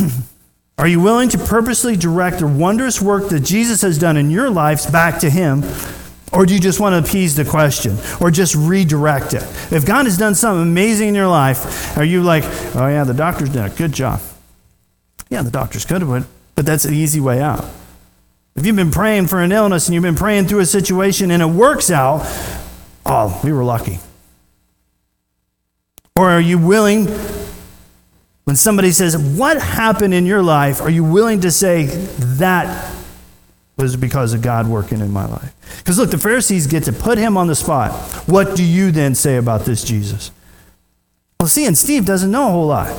Are 0.79 0.89
you 0.89 1.01
willing 1.01 1.29
to 1.31 1.39
purposely 1.39 1.97
direct 1.97 2.41
the 2.41 2.47
wondrous 2.47 3.01
work 3.01 3.29
that 3.31 3.41
Jesus 3.41 3.83
has 3.83 3.97
done 3.99 4.17
in 4.17 4.31
your 4.31 4.51
lives 4.51 4.87
back 4.87 5.21
to 5.21 5.31
him? 5.31 5.63
Or 6.35 6.47
do 6.47 6.55
you 6.55 6.61
just 6.61 6.81
want 6.81 6.95
to 6.95 7.09
appease 7.09 7.37
the 7.37 7.45
question 7.45 7.97
or 8.21 8.31
just 8.31 8.55
redirect 8.57 9.35
it? 9.35 9.43
If 9.71 9.87
God 9.87 10.07
has 10.07 10.19
done 10.19 10.35
something 10.35 10.63
amazing 10.63 11.11
in 11.11 11.15
your 11.15 11.29
life, 11.29 11.97
are 11.97 12.05
you 12.05 12.23
like, 12.23 12.43
oh, 12.75 12.89
yeah, 12.89 13.05
the 13.05 13.15
doctor's 13.15 13.51
done 13.51 13.71
a 13.71 13.75
good 13.75 13.93
job? 13.93 14.21
Yeah, 15.31 15.43
the 15.43 15.51
doctors 15.51 15.85
could 15.85 16.03
have, 16.03 16.29
but 16.55 16.67
that's 16.67 16.85
an 16.85 16.95
easy 16.95 17.21
way 17.21 17.41
out. 17.41 17.65
If 18.57 18.67
you've 18.67 18.77
been 18.77 18.91
praying 18.91 19.29
for 19.29 19.41
an 19.41 19.53
illness 19.53 19.87
and 19.87 19.95
you've 19.95 20.03
been 20.03 20.15
praying 20.15 20.47
through 20.47 20.61
a 20.61 20.67
situation 20.67 21.31
and 21.31 21.43
it 21.43 21.47
works 21.47 21.91
out, 21.91 22.23
oh, 23.07 23.41
we 23.43 23.53
were 23.53 23.65
lucky. 23.65 23.99
Or 26.17 26.31
are 26.31 26.41
you 26.41 26.59
willing, 26.59 27.07
when 28.45 28.55
somebody 28.55 28.93
says, 28.93 29.19
What 29.19 29.61
happened 29.61 30.15
in 30.15 30.27
your 30.27 30.43
life? 30.43 30.81
Are 30.81 30.91
you 30.91 31.03
willing 31.03 31.41
to 31.41 31.51
say, 31.51 31.87
That 31.87 32.95
was 33.77 33.97
because 33.97 34.33
of 34.33 34.43
God 34.43 34.69
working 34.69 35.01
in 35.01 35.11
my 35.11 35.27
life. 35.27 35.55
Because 35.79 35.99
look, 35.99 36.11
the 36.11 36.19
Pharisees 36.19 36.67
get 36.67 36.85
to 36.85 36.93
put 36.93 37.19
him 37.19 37.37
on 37.37 37.49
the 37.49 37.55
spot. 37.55 37.93
What 38.29 38.57
do 38.57 38.65
you 38.65 38.91
then 38.91 39.15
say 39.15 39.37
about 39.37 39.65
this 39.65 39.85
Jesus? 39.85 40.31
Well, 41.41 41.49
see, 41.49 41.67
and 41.67 41.77
Steve 41.77 42.05
doesn't 42.05 42.31
know 42.31 42.49
a 42.49 42.53
whole 42.53 42.67
lot. 42.67 42.97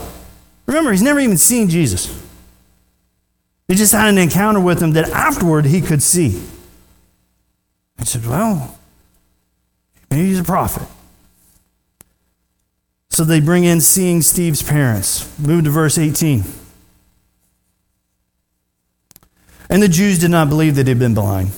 Remember, 0.66 0.92
he's 0.92 1.02
never 1.02 1.20
even 1.20 1.38
seen 1.38 1.70
Jesus. 1.70 2.22
He 3.68 3.76
just 3.76 3.94
had 3.94 4.10
an 4.10 4.18
encounter 4.18 4.60
with 4.60 4.82
him 4.82 4.92
that 4.92 5.10
afterward 5.10 5.66
he 5.66 5.82
could 5.82 6.04
see. 6.04 6.42
He 7.98 8.06
said, 8.06 8.26
Well, 8.26 8.78
maybe 10.12 10.28
he's 10.28 10.40
a 10.40 10.44
prophet. 10.44 10.88
So 13.10 13.24
they 13.24 13.40
bring 13.40 13.64
in 13.64 13.80
seeing 13.80 14.22
Steve's 14.22 14.62
parents. 14.62 15.40
Move 15.40 15.64
to 15.64 15.70
verse 15.70 15.98
18. 15.98 16.44
And 19.70 19.82
the 19.82 19.88
Jews 19.88 20.20
did 20.20 20.32
not 20.32 20.50
believe 20.50 20.76
that 20.76 20.88
he 20.88 20.92
had 20.92 21.00
been 21.00 21.14
blind 21.14 21.52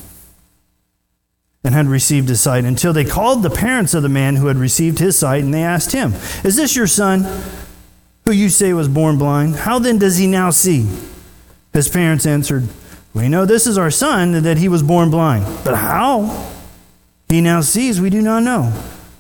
and 1.64 1.76
had 1.76 1.88
received 1.88 2.30
his 2.30 2.40
sight 2.40 2.64
until 2.64 2.94
they 2.94 3.04
called 3.04 3.44
the 3.44 3.50
parents 3.50 3.94
of 3.94 4.04
the 4.04 4.10
man 4.10 4.38
who 4.38 4.48
had 4.48 4.58
received 4.58 5.00
his 5.00 5.18
sight 5.18 5.44
and 5.44 5.54
they 5.54 5.64
asked 5.64 5.92
him, 5.92 6.14
Is 6.44 6.56
this 6.56 6.76
your 6.76 6.88
son 6.88 7.28
who 8.26 8.32
you 8.32 8.50
say 8.50 8.72
was 8.74 8.88
born 8.88 9.18
blind? 9.18 9.58
How 9.58 9.78
then 9.80 9.98
does 9.98 10.18
he 10.18 10.28
now 10.28 10.50
see? 10.50 10.88
His 11.74 11.90
parents 11.90 12.26
answered, 12.26 12.68
We 13.14 13.28
know 13.28 13.46
this 13.46 13.68
is 13.68 13.78
our 13.78 13.92
son, 13.92 14.44
that 14.44 14.58
he 14.58 14.70
was 14.70 14.82
born 14.82 15.12
blind. 15.12 15.46
But 15.64 15.76
how 15.76 16.52
he 17.28 17.42
now 17.42 17.62
sees, 17.62 18.00
we 18.00 18.10
do 18.10 18.22
not 18.22 18.44
know. 18.44 18.74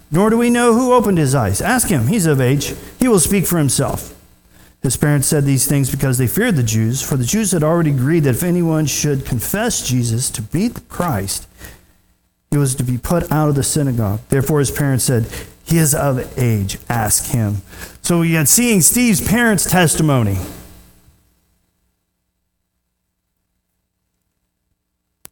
Nor 0.09 0.29
do 0.29 0.37
we 0.37 0.49
know 0.49 0.73
who 0.73 0.93
opened 0.93 1.17
his 1.17 1.35
eyes. 1.35 1.61
Ask 1.61 1.89
him, 1.89 2.07
he's 2.07 2.25
of 2.25 2.39
age. 2.39 2.73
He 2.97 3.09
will 3.09 3.19
speak 3.19 3.45
for 3.45 3.57
himself. 3.57 4.16
His 4.87 4.95
parents 4.95 5.27
said 5.27 5.43
these 5.43 5.67
things 5.67 5.91
because 5.91 6.17
they 6.17 6.27
feared 6.27 6.55
the 6.55 6.63
Jews, 6.63 7.01
for 7.01 7.17
the 7.17 7.25
Jews 7.25 7.51
had 7.51 7.61
already 7.61 7.89
agreed 7.89 8.21
that 8.21 8.35
if 8.35 8.41
anyone 8.41 8.85
should 8.85 9.25
confess 9.25 9.85
Jesus 9.85 10.29
to 10.29 10.41
be 10.41 10.69
the 10.69 10.79
Christ, 10.79 11.45
he 12.51 12.57
was 12.57 12.73
to 12.75 12.85
be 12.85 12.97
put 12.97 13.29
out 13.29 13.49
of 13.49 13.55
the 13.55 13.63
synagogue. 13.63 14.21
Therefore, 14.29 14.59
his 14.59 14.71
parents 14.71 15.03
said, 15.03 15.27
He 15.65 15.77
is 15.77 15.93
of 15.93 16.39
age, 16.39 16.77
ask 16.87 17.33
him. 17.33 17.57
So 18.01 18.21
we 18.21 18.31
had 18.31 18.47
seeing 18.47 18.79
Steve's 18.79 19.19
parents' 19.19 19.69
testimony. 19.69 20.37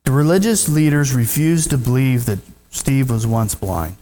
The 0.03 0.11
religious 0.11 0.67
leaders 0.67 1.13
refused 1.13 1.69
to 1.69 1.77
believe 1.77 2.25
that 2.25 2.39
Steve 2.71 3.09
was 3.09 3.25
once 3.25 3.55
blind. 3.55 3.95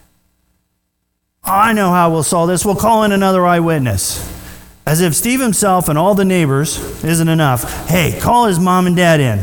I 1.44 1.72
know 1.74 1.90
how 1.90 2.10
we'll 2.10 2.24
solve 2.24 2.48
this. 2.48 2.64
We'll 2.64 2.74
call 2.74 3.04
in 3.04 3.12
another 3.12 3.46
eyewitness. 3.46 4.42
As 4.86 5.00
if 5.00 5.14
Steve 5.14 5.40
himself 5.40 5.88
and 5.88 5.98
all 5.98 6.14
the 6.14 6.24
neighbors 6.24 7.04
isn't 7.04 7.28
enough. 7.28 7.88
Hey, 7.88 8.18
call 8.20 8.46
his 8.46 8.60
mom 8.60 8.86
and 8.86 8.94
dad 8.94 9.20
in. 9.20 9.38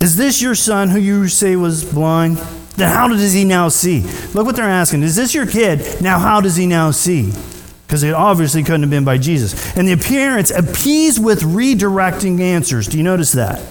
Is 0.00 0.16
this 0.16 0.40
your 0.40 0.54
son 0.54 0.88
who 0.88 0.98
you 0.98 1.28
say 1.28 1.56
was 1.56 1.84
blind? 1.84 2.38
Then 2.76 2.90
how 2.90 3.08
does 3.08 3.32
he 3.32 3.44
now 3.44 3.68
see? 3.68 4.00
Look 4.32 4.46
what 4.46 4.56
they're 4.56 4.64
asking. 4.64 5.02
Is 5.02 5.16
this 5.16 5.34
your 5.34 5.46
kid? 5.46 6.00
Now 6.00 6.18
how 6.18 6.40
does 6.40 6.56
he 6.56 6.66
now 6.66 6.92
see? 6.92 7.32
Because 7.86 8.02
it 8.02 8.14
obviously 8.14 8.62
couldn't 8.62 8.82
have 8.82 8.90
been 8.90 9.04
by 9.04 9.18
Jesus. 9.18 9.76
And 9.76 9.86
the 9.86 9.92
appearance 9.92 10.50
appease 10.50 11.18
with 11.18 11.40
redirecting 11.42 12.40
answers. 12.40 12.86
Do 12.86 12.96
you 12.96 13.02
notice 13.02 13.32
that? 13.32 13.62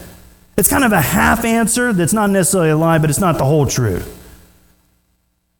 It's 0.57 0.69
kind 0.69 0.83
of 0.83 0.91
a 0.91 1.01
half 1.01 1.45
answer 1.45 1.93
that's 1.93 2.13
not 2.13 2.29
necessarily 2.29 2.71
a 2.71 2.77
lie, 2.77 2.97
but 2.97 3.09
it's 3.09 3.19
not 3.19 3.37
the 3.37 3.45
whole 3.45 3.65
truth 3.65 4.13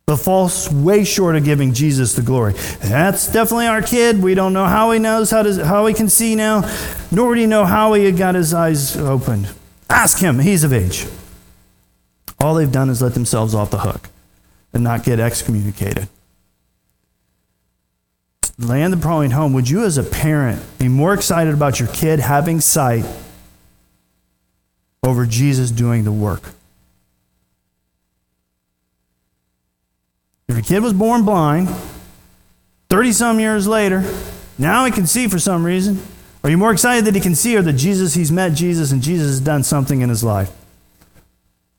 but 0.08 0.16
falls 0.16 0.72
way 0.72 1.04
short 1.04 1.36
of 1.36 1.44
giving 1.44 1.74
Jesus 1.74 2.14
the 2.14 2.22
glory. 2.22 2.54
That's 2.80 3.30
definitely 3.30 3.68
our 3.68 3.82
kid. 3.82 4.24
We 4.24 4.36
don't 4.36 4.54
know 4.54 4.66
how 4.66 4.92
he 4.92 5.00
knows 5.00 5.30
how, 5.30 5.44
to, 5.44 5.66
how 5.66 5.86
he 5.86 5.94
can 5.94 6.08
see 6.08 6.34
now, 6.34 6.62
nor 7.12 7.36
do 7.36 7.42
you 7.42 7.48
know 7.48 7.66
how 7.66 7.92
he 7.92 8.10
got 8.14 8.34
his 8.34 8.54
eyes 8.54 8.96
opened. 8.96 9.50
Ask 9.90 10.20
him, 10.20 10.40
he's 10.40 10.64
of 10.64 10.72
age. 10.72 11.06
All 12.40 12.56
they've 12.56 12.72
done 12.72 12.90
is 12.90 13.02
let 13.02 13.16
themselves 13.16 13.54
off 13.54 13.70
the 13.70 13.80
hook 13.80 14.10
and 14.72 14.82
not 14.82 15.04
get 15.04 15.20
excommunicated. 15.20 16.08
Land 18.58 18.94
the 18.94 18.98
point 18.98 19.34
home. 19.34 19.52
Would 19.52 19.70
you, 19.70 19.84
as 19.84 19.98
a 19.98 20.04
parent, 20.04 20.64
be 20.80 20.88
more 20.88 21.14
excited 21.14 21.54
about 21.54 21.82
your 21.82 21.90
kid 21.90 22.20
having 22.20 22.62
sight 22.62 23.06
over 25.04 25.26
Jesus 25.26 25.70
doing 25.70 26.06
the 26.06 26.14
work? 26.14 26.52
If 30.58 30.68
your 30.72 30.80
kid 30.80 30.84
was 30.84 30.94
born 30.94 31.24
blind, 31.24 31.70
30 32.90 33.12
some 33.12 33.40
years 33.40 33.68
later, 33.68 34.04
now 34.58 34.86
he 34.86 34.92
can 34.92 35.06
see 35.06 35.28
for 35.28 35.38
some 35.38 35.64
reason. 35.64 36.02
Are 36.44 36.50
you 36.50 36.58
more 36.58 36.72
excited 36.72 37.06
that 37.06 37.14
he 37.14 37.22
can 37.22 37.36
see 37.36 37.56
or 37.56 37.62
that 37.62 37.74
Jesus, 37.74 38.16
he's 38.16 38.32
met 38.32 38.54
Jesus 38.54 38.92
and 38.92 39.00
Jesus 39.00 39.28
has 39.28 39.40
done 39.40 39.62
something 39.62 40.02
in 40.02 40.10
his 40.10 40.24
life? 40.24 40.52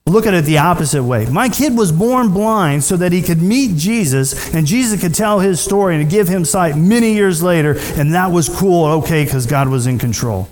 Look 0.07 0.27
at 0.27 0.35
it 0.35 0.45
the 0.45 0.59
opposite 0.59 1.03
way. 1.03 1.27
My 1.27 1.49
kid 1.49 1.77
was 1.77 1.91
born 1.91 2.33
blind 2.33 2.85
so 2.85 2.97
that 2.97 3.11
he 3.11 3.21
could 3.21 3.43
meet 3.43 3.77
Jesus 3.77 4.55
and 4.55 4.65
Jesus 4.65 5.01
could 5.01 5.15
tell 5.15 5.41
his 5.41 5.61
story 5.61 6.01
and 6.01 6.09
give 6.09 6.29
him 6.29 6.45
sight 6.45 6.77
many 6.77 7.15
years 7.15 7.43
later, 7.43 7.75
and 7.97 8.15
that 8.15 8.31
was 8.31 8.49
cool, 8.49 8.85
okay, 9.03 9.25
because 9.25 9.47
God 9.47 9.69
was 9.69 9.89
in 9.89 9.99
control. 9.99 10.49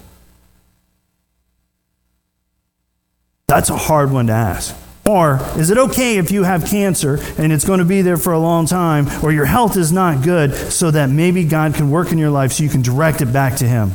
That's 3.47 3.71
a 3.71 3.77
hard 3.77 4.11
one 4.11 4.27
to 4.27 4.33
ask. 4.33 4.77
Or 5.07 5.39
is 5.57 5.71
it 5.71 5.79
okay 5.79 6.19
if 6.19 6.33
you 6.33 6.43
have 6.43 6.67
cancer 6.67 7.21
and 7.39 7.53
it's 7.53 7.65
going 7.65 7.79
to 7.79 7.85
be 7.85 8.03
there 8.03 8.17
for 8.17 8.33
a 8.33 8.39
long 8.39 8.67
time, 8.67 9.07
or 9.25 9.31
your 9.31 9.45
health 9.45 9.77
is 9.77 9.93
not 9.93 10.25
good, 10.25 10.53
so 10.55 10.91
that 10.91 11.11
maybe 11.11 11.45
God 11.45 11.75
can 11.75 11.91
work 11.91 12.11
in 12.11 12.19
your 12.19 12.31
life 12.31 12.53
so 12.53 12.65
you 12.65 12.69
can 12.69 12.83
direct 12.83 13.21
it 13.21 13.33
back 13.33 13.57
to 13.57 13.67
Him? 13.67 13.93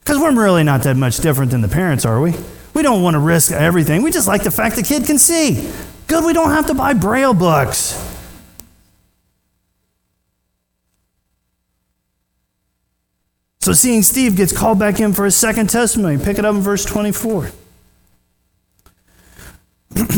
Because 0.00 0.18
we're 0.18 0.40
really 0.40 0.62
not 0.62 0.84
that 0.84 0.96
much 0.96 1.18
different 1.18 1.50
than 1.50 1.62
the 1.62 1.68
parents, 1.68 2.04
are 2.04 2.20
we? 2.20 2.34
We 2.74 2.82
don't 2.82 3.02
want 3.02 3.14
to 3.14 3.18
risk 3.18 3.50
everything. 3.50 4.02
We 4.02 4.12
just 4.12 4.28
like 4.28 4.44
the 4.44 4.52
fact 4.52 4.76
the 4.76 4.84
kid 4.84 5.04
can 5.04 5.18
see. 5.18 5.68
Good, 6.06 6.24
we 6.24 6.32
don't 6.32 6.50
have 6.50 6.66
to 6.68 6.74
buy 6.74 6.94
braille 6.94 7.34
books. 7.34 8.06
So, 13.60 13.72
seeing 13.72 14.02
Steve 14.02 14.36
gets 14.36 14.56
called 14.56 14.78
back 14.78 15.00
in 15.00 15.12
for 15.12 15.26
a 15.26 15.30
second 15.30 15.68
testimony. 15.68 16.22
Pick 16.22 16.38
it 16.38 16.44
up 16.44 16.54
in 16.54 16.62
verse 16.62 16.84
24. 16.84 17.50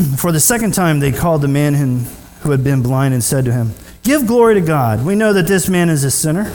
For 0.16 0.32
the 0.32 0.40
second 0.40 0.74
time, 0.74 1.00
they 1.00 1.12
called 1.12 1.42
the 1.42 1.48
man 1.48 1.74
who 1.74 2.50
had 2.50 2.64
been 2.64 2.82
blind 2.82 3.14
and 3.14 3.22
said 3.22 3.44
to 3.44 3.52
him, 3.52 3.72
Give 4.02 4.26
glory 4.26 4.54
to 4.54 4.60
God. 4.60 5.04
We 5.04 5.14
know 5.14 5.32
that 5.32 5.46
this 5.46 5.68
man 5.68 5.88
is 5.88 6.04
a 6.04 6.10
sinner. 6.10 6.52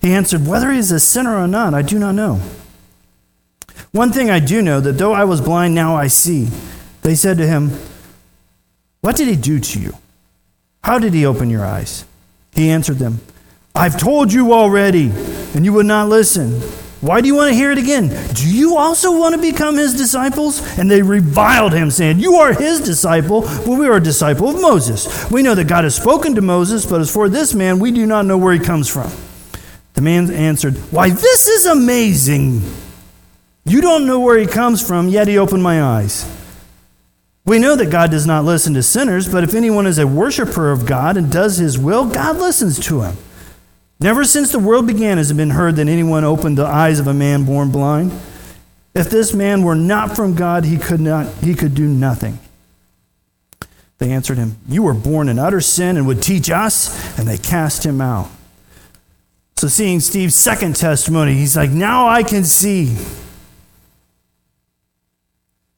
He 0.00 0.12
answered, 0.12 0.46
Whether 0.46 0.72
he 0.72 0.78
is 0.78 0.90
a 0.90 1.00
sinner 1.00 1.36
or 1.36 1.46
not, 1.46 1.74
I 1.74 1.82
do 1.82 1.98
not 1.98 2.14
know. 2.14 2.40
One 3.92 4.10
thing 4.10 4.30
I 4.30 4.40
do 4.40 4.62
know, 4.62 4.80
that 4.80 4.92
though 4.92 5.12
I 5.12 5.24
was 5.24 5.40
blind, 5.40 5.74
now 5.74 5.94
I 5.94 6.08
see. 6.08 6.48
They 7.02 7.14
said 7.14 7.38
to 7.38 7.46
him, 7.46 7.72
What 9.00 9.16
did 9.16 9.28
he 9.28 9.36
do 9.36 9.60
to 9.60 9.80
you? 9.80 9.94
How 10.82 10.98
did 10.98 11.14
he 11.14 11.24
open 11.26 11.50
your 11.50 11.64
eyes? 11.64 12.04
He 12.52 12.70
answered 12.70 12.98
them, 12.98 13.20
I've 13.74 13.98
told 13.98 14.32
you 14.32 14.52
already, 14.52 15.10
and 15.54 15.64
you 15.64 15.72
would 15.72 15.86
not 15.86 16.08
listen. 16.08 16.60
Why 17.02 17.20
do 17.20 17.26
you 17.26 17.34
want 17.34 17.50
to 17.50 17.54
hear 17.56 17.72
it 17.72 17.78
again? 17.78 18.10
Do 18.32 18.48
you 18.48 18.76
also 18.76 19.18
want 19.18 19.34
to 19.34 19.40
become 19.40 19.76
his 19.76 19.92
disciples? 19.92 20.62
And 20.78 20.88
they 20.88 21.02
reviled 21.02 21.72
him, 21.72 21.90
saying, 21.90 22.20
You 22.20 22.36
are 22.36 22.52
his 22.52 22.80
disciple, 22.80 23.40
but 23.40 23.70
we 23.70 23.88
are 23.88 23.96
a 23.96 24.00
disciple 24.00 24.50
of 24.50 24.60
Moses. 24.60 25.28
We 25.28 25.42
know 25.42 25.56
that 25.56 25.66
God 25.66 25.82
has 25.82 25.96
spoken 25.96 26.36
to 26.36 26.40
Moses, 26.40 26.86
but 26.86 27.00
as 27.00 27.12
for 27.12 27.28
this 27.28 27.54
man, 27.54 27.80
we 27.80 27.90
do 27.90 28.06
not 28.06 28.24
know 28.24 28.38
where 28.38 28.52
he 28.52 28.60
comes 28.60 28.88
from. 28.88 29.10
The 29.94 30.00
man 30.00 30.30
answered, 30.30 30.76
Why, 30.92 31.10
this 31.10 31.48
is 31.48 31.66
amazing. 31.66 32.62
You 33.64 33.80
don't 33.80 34.06
know 34.06 34.20
where 34.20 34.38
he 34.38 34.46
comes 34.46 34.80
from, 34.86 35.08
yet 35.08 35.26
he 35.26 35.38
opened 35.38 35.64
my 35.64 35.82
eyes. 35.82 36.24
We 37.44 37.58
know 37.58 37.74
that 37.74 37.90
God 37.90 38.12
does 38.12 38.28
not 38.28 38.44
listen 38.44 38.74
to 38.74 38.82
sinners, 38.84 39.28
but 39.28 39.42
if 39.42 39.54
anyone 39.54 39.88
is 39.88 39.98
a 39.98 40.06
worshiper 40.06 40.70
of 40.70 40.86
God 40.86 41.16
and 41.16 41.32
does 41.32 41.56
his 41.56 41.76
will, 41.76 42.04
God 42.06 42.36
listens 42.36 42.78
to 42.86 43.02
him. 43.02 43.16
Never 44.02 44.24
since 44.24 44.50
the 44.50 44.58
world 44.58 44.88
began 44.88 45.18
has 45.18 45.30
it 45.30 45.34
been 45.34 45.50
heard 45.50 45.76
that 45.76 45.86
anyone 45.86 46.24
opened 46.24 46.58
the 46.58 46.66
eyes 46.66 46.98
of 46.98 47.06
a 47.06 47.14
man 47.14 47.44
born 47.44 47.70
blind. 47.70 48.10
If 48.94 49.08
this 49.08 49.32
man 49.32 49.62
were 49.62 49.76
not 49.76 50.16
from 50.16 50.34
God, 50.34 50.64
he 50.64 50.76
could 50.76 51.00
not 51.00 51.28
he 51.34 51.54
could 51.54 51.76
do 51.76 51.86
nothing. 51.86 52.40
They 53.98 54.10
answered 54.10 54.38
him, 54.38 54.56
"You 54.68 54.82
were 54.82 54.92
born 54.92 55.28
in 55.28 55.38
utter 55.38 55.60
sin 55.60 55.96
and 55.96 56.04
would 56.08 56.20
teach 56.20 56.50
us." 56.50 57.16
And 57.16 57.28
they 57.28 57.38
cast 57.38 57.86
him 57.86 58.00
out. 58.00 58.28
So 59.56 59.68
seeing 59.68 60.00
Steve's 60.00 60.34
second 60.34 60.74
testimony, 60.74 61.34
he's 61.34 61.56
like, 61.56 61.70
"Now 61.70 62.08
I 62.08 62.24
can 62.24 62.42
see." 62.42 62.96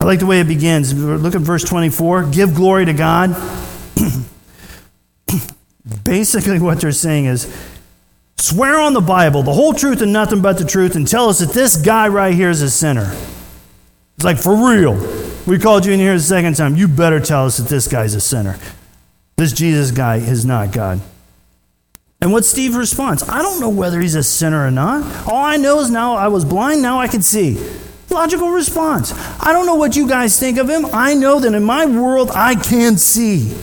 I 0.00 0.06
like 0.06 0.20
the 0.20 0.26
way 0.26 0.40
it 0.40 0.48
begins. 0.48 0.94
Look 0.94 1.34
at 1.34 1.42
verse 1.42 1.62
24. 1.62 2.24
Give 2.24 2.54
glory 2.54 2.86
to 2.86 2.94
God. 2.94 3.36
Basically, 6.04 6.58
what 6.58 6.80
they're 6.80 6.90
saying 6.90 7.26
is 7.26 7.46
swear 8.36 8.78
on 8.78 8.92
the 8.94 9.00
Bible, 9.00 9.42
the 9.42 9.52
whole 9.52 9.72
truth 9.72 10.00
and 10.02 10.12
nothing 10.12 10.42
but 10.42 10.58
the 10.58 10.64
truth, 10.64 10.96
and 10.96 11.06
tell 11.06 11.28
us 11.28 11.38
that 11.38 11.50
this 11.50 11.76
guy 11.76 12.08
right 12.08 12.34
here 12.34 12.50
is 12.50 12.62
a 12.62 12.70
sinner. 12.70 13.14
It's 14.16 14.24
like, 14.24 14.38
for 14.38 14.70
real. 14.70 14.94
We 15.46 15.58
called 15.58 15.84
you 15.84 15.92
in 15.92 16.00
here 16.00 16.14
the 16.14 16.20
second 16.20 16.54
time. 16.54 16.76
You 16.76 16.88
better 16.88 17.20
tell 17.20 17.46
us 17.46 17.58
that 17.58 17.68
this 17.68 17.86
guy's 17.86 18.14
a 18.14 18.20
sinner. 18.20 18.58
This 19.36 19.52
Jesus 19.52 19.90
guy 19.90 20.16
is 20.16 20.44
not 20.44 20.72
God. 20.72 21.00
And 22.20 22.32
what 22.32 22.44
Steve 22.44 22.76
responds, 22.76 23.28
I 23.28 23.42
don't 23.42 23.60
know 23.60 23.68
whether 23.68 24.00
he's 24.00 24.14
a 24.14 24.22
sinner 24.22 24.66
or 24.66 24.70
not. 24.70 25.28
All 25.28 25.44
I 25.44 25.56
know 25.56 25.80
is 25.80 25.90
now 25.90 26.14
I 26.14 26.28
was 26.28 26.44
blind, 26.44 26.80
now 26.80 26.98
I 26.98 27.08
can 27.08 27.20
see. 27.20 27.58
Logical 28.08 28.50
response. 28.50 29.12
I 29.40 29.52
don't 29.52 29.66
know 29.66 29.74
what 29.74 29.96
you 29.96 30.08
guys 30.08 30.38
think 30.38 30.56
of 30.56 30.68
him. 30.68 30.86
I 30.92 31.14
know 31.14 31.40
that 31.40 31.52
in 31.52 31.64
my 31.64 31.84
world, 31.84 32.30
I 32.30 32.54
can 32.54 32.96
see. 32.96 33.54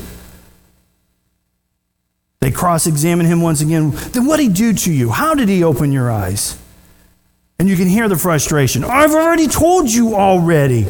They 2.41 2.51
cross 2.51 2.88
examine 2.88 3.27
him 3.27 3.41
once 3.41 3.62
again. 3.62 3.91
Then 3.91 4.25
what 4.25 4.38
did 4.38 4.43
he 4.43 4.50
do 4.50 4.74
to 4.74 4.91
you? 4.91 5.12
How 5.12 5.36
did 5.36 5.48
he 5.48 5.63
open 5.63 5.91
your 5.91 6.12
eyes? 6.12 6.57
And 7.60 7.69
you 7.69 7.75
can 7.75 7.88
hear 7.88 8.10
the 8.10 8.17
frustration. 8.17 8.83
I've 8.83 9.12
already 9.12 9.48
told 9.48 9.91
you 9.91 10.15
already. 10.15 10.88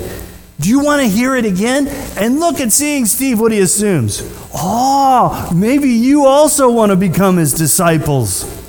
Do 0.62 0.70
you 0.70 0.80
want 0.80 1.02
to 1.02 1.08
hear 1.10 1.36
it 1.36 1.44
again? 1.44 1.88
And 2.18 2.40
look 2.40 2.62
at 2.62 2.72
seeing 2.72 3.06
Steve, 3.06 3.42
what 3.42 3.52
he 3.52 3.60
assumes. 3.60 4.22
Oh, 4.54 5.52
maybe 5.54 5.90
you 5.90 6.26
also 6.26 6.72
want 6.72 6.92
to 6.92 6.96
become 6.96 7.36
his 7.36 7.52
disciples. 7.54 8.60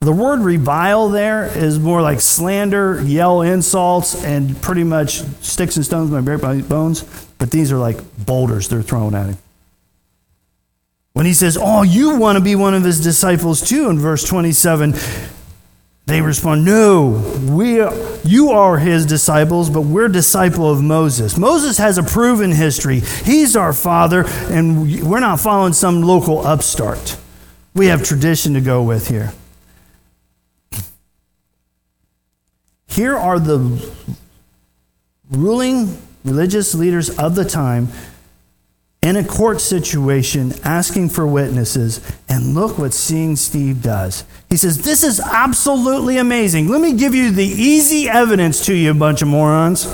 The 0.00 0.10
word 0.12 0.40
revile 0.40 1.10
there 1.10 1.46
is 1.46 1.78
more 1.78 2.02
like 2.02 2.20
slander, 2.20 3.00
yell 3.02 3.42
insults, 3.42 4.24
and 4.24 4.60
pretty 4.60 4.82
much 4.82 5.18
sticks 5.40 5.76
and 5.76 5.84
stones 5.84 6.10
my 6.10 6.60
bones, 6.62 7.04
but 7.38 7.52
these 7.52 7.70
are 7.70 7.78
like 7.78 8.00
boulders 8.26 8.66
they're 8.66 8.82
throwing 8.82 9.14
at 9.14 9.26
him. 9.26 9.38
When 11.12 11.26
he 11.26 11.34
says, 11.34 11.58
Oh, 11.60 11.82
you 11.82 12.16
want 12.16 12.38
to 12.38 12.44
be 12.44 12.56
one 12.56 12.74
of 12.74 12.84
his 12.84 13.02
disciples 13.02 13.60
too, 13.60 13.90
in 13.90 13.98
verse 13.98 14.24
27, 14.24 14.94
they 16.06 16.20
respond, 16.20 16.64
No, 16.64 17.08
we 17.50 17.80
are, 17.80 17.94
you 18.24 18.50
are 18.50 18.78
his 18.78 19.06
disciples, 19.06 19.70
but 19.70 19.82
we're 19.82 20.08
disciple 20.08 20.70
of 20.70 20.82
Moses. 20.82 21.36
Moses 21.36 21.78
has 21.78 21.98
a 21.98 22.02
proven 22.02 22.50
history. 22.50 23.00
He's 23.00 23.56
our 23.56 23.72
father, 23.72 24.24
and 24.26 25.06
we're 25.06 25.20
not 25.20 25.40
following 25.40 25.74
some 25.74 26.02
local 26.02 26.44
upstart. 26.46 27.18
We 27.74 27.86
have 27.86 28.02
tradition 28.02 28.54
to 28.54 28.60
go 28.60 28.82
with 28.82 29.08
here. 29.08 29.32
Here 32.88 33.16
are 33.16 33.38
the 33.38 33.90
ruling 35.30 35.96
religious 36.24 36.74
leaders 36.74 37.16
of 37.18 37.34
the 37.34 37.44
time 37.44 37.88
in 39.02 39.16
a 39.16 39.24
court 39.24 39.60
situation 39.60 40.52
asking 40.64 41.08
for 41.10 41.26
witnesses. 41.26 42.00
And 42.28 42.54
look 42.54 42.78
what 42.78 42.94
Seeing 42.94 43.36
Steve 43.36 43.82
does. 43.82 44.24
He 44.48 44.56
says, 44.56 44.82
This 44.82 45.02
is 45.02 45.20
absolutely 45.20 46.18
amazing. 46.18 46.68
Let 46.68 46.80
me 46.80 46.94
give 46.94 47.14
you 47.14 47.30
the 47.30 47.44
easy 47.44 48.08
evidence 48.08 48.64
to 48.66 48.74
you, 48.74 48.94
bunch 48.94 49.20
of 49.20 49.28
morons. 49.28 49.86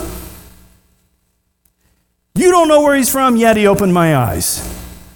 You 2.34 2.50
don't 2.52 2.68
know 2.68 2.82
where 2.82 2.94
he's 2.94 3.10
from, 3.10 3.36
yet 3.36 3.56
he 3.56 3.66
opened 3.66 3.92
my 3.92 4.14
eyes. 4.14 4.62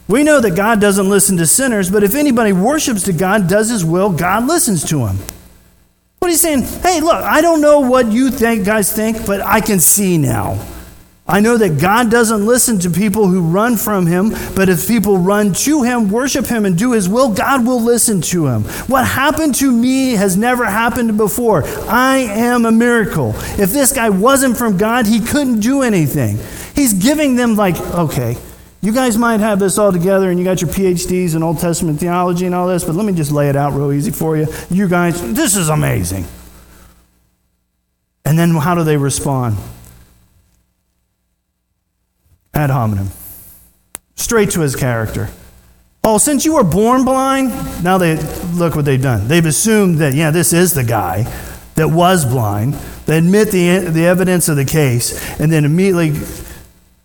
We 0.08 0.24
know 0.24 0.40
that 0.40 0.56
God 0.56 0.80
doesn't 0.80 1.08
listen 1.08 1.36
to 1.36 1.46
sinners, 1.46 1.90
but 1.90 2.02
if 2.02 2.16
anybody 2.16 2.52
worships 2.52 3.04
to 3.04 3.12
God, 3.12 3.48
does 3.48 3.70
his 3.70 3.84
will, 3.84 4.10
God 4.10 4.48
listens 4.48 4.84
to 4.90 5.06
him. 5.06 5.18
What 6.18 6.30
he's 6.30 6.40
saying, 6.40 6.62
hey, 6.82 7.00
look, 7.00 7.14
I 7.14 7.40
don't 7.40 7.60
know 7.60 7.80
what 7.80 8.10
you 8.10 8.30
think, 8.30 8.64
guys 8.64 8.92
think, 8.92 9.24
but 9.24 9.40
I 9.40 9.60
can 9.60 9.78
see 9.78 10.18
now. 10.18 10.60
I 11.26 11.38
know 11.38 11.56
that 11.56 11.80
God 11.80 12.10
doesn't 12.10 12.44
listen 12.44 12.80
to 12.80 12.90
people 12.90 13.28
who 13.28 13.42
run 13.42 13.76
from 13.76 14.06
him, 14.06 14.30
but 14.56 14.68
if 14.68 14.88
people 14.88 15.18
run 15.18 15.52
to 15.52 15.82
him, 15.82 16.10
worship 16.10 16.46
him, 16.46 16.64
and 16.64 16.76
do 16.76 16.92
his 16.92 17.08
will, 17.08 17.32
God 17.32 17.64
will 17.64 17.80
listen 17.80 18.20
to 18.22 18.48
him. 18.48 18.64
What 18.88 19.06
happened 19.06 19.54
to 19.56 19.70
me 19.70 20.12
has 20.12 20.36
never 20.36 20.64
happened 20.64 21.16
before. 21.16 21.62
I 21.88 22.18
am 22.18 22.66
a 22.66 22.72
miracle. 22.72 23.34
If 23.36 23.70
this 23.70 23.92
guy 23.92 24.10
wasn't 24.10 24.56
from 24.56 24.76
God, 24.76 25.06
he 25.06 25.20
couldn't 25.20 25.60
do 25.60 25.82
anything. 25.82 26.38
He's 26.74 26.92
giving 26.92 27.36
them, 27.36 27.54
like, 27.54 27.80
okay, 27.80 28.36
you 28.80 28.92
guys 28.92 29.16
might 29.16 29.38
have 29.38 29.60
this 29.60 29.78
all 29.78 29.92
together 29.92 30.28
and 30.28 30.40
you 30.40 30.44
got 30.44 30.60
your 30.60 30.70
PhDs 30.70 31.36
in 31.36 31.44
Old 31.44 31.60
Testament 31.60 32.00
theology 32.00 32.46
and 32.46 32.54
all 32.54 32.66
this, 32.66 32.82
but 32.82 32.96
let 32.96 33.06
me 33.06 33.12
just 33.12 33.30
lay 33.30 33.48
it 33.48 33.54
out 33.54 33.74
real 33.74 33.92
easy 33.92 34.10
for 34.10 34.36
you. 34.36 34.48
You 34.70 34.88
guys, 34.88 35.22
this 35.34 35.54
is 35.54 35.68
amazing. 35.68 36.26
And 38.24 38.36
then 38.36 38.50
how 38.50 38.74
do 38.74 38.82
they 38.82 38.96
respond? 38.96 39.56
Ad 42.54 42.70
hominem. 42.70 43.08
Straight 44.14 44.50
to 44.50 44.60
his 44.60 44.76
character. 44.76 45.28
Oh, 46.04 46.18
since 46.18 46.44
you 46.44 46.54
were 46.54 46.64
born 46.64 47.04
blind, 47.04 47.50
now 47.82 47.96
they 47.96 48.16
look 48.52 48.74
what 48.74 48.84
they've 48.84 49.00
done. 49.00 49.28
They've 49.28 49.46
assumed 49.46 49.98
that, 49.98 50.14
yeah, 50.14 50.30
this 50.30 50.52
is 50.52 50.74
the 50.74 50.84
guy 50.84 51.22
that 51.76 51.88
was 51.88 52.24
blind. 52.24 52.74
They 53.06 53.18
admit 53.18 53.50
the, 53.50 53.78
the 53.88 54.06
evidence 54.06 54.48
of 54.48 54.56
the 54.56 54.64
case 54.64 55.40
and 55.40 55.50
then 55.50 55.64
immediately 55.64 56.12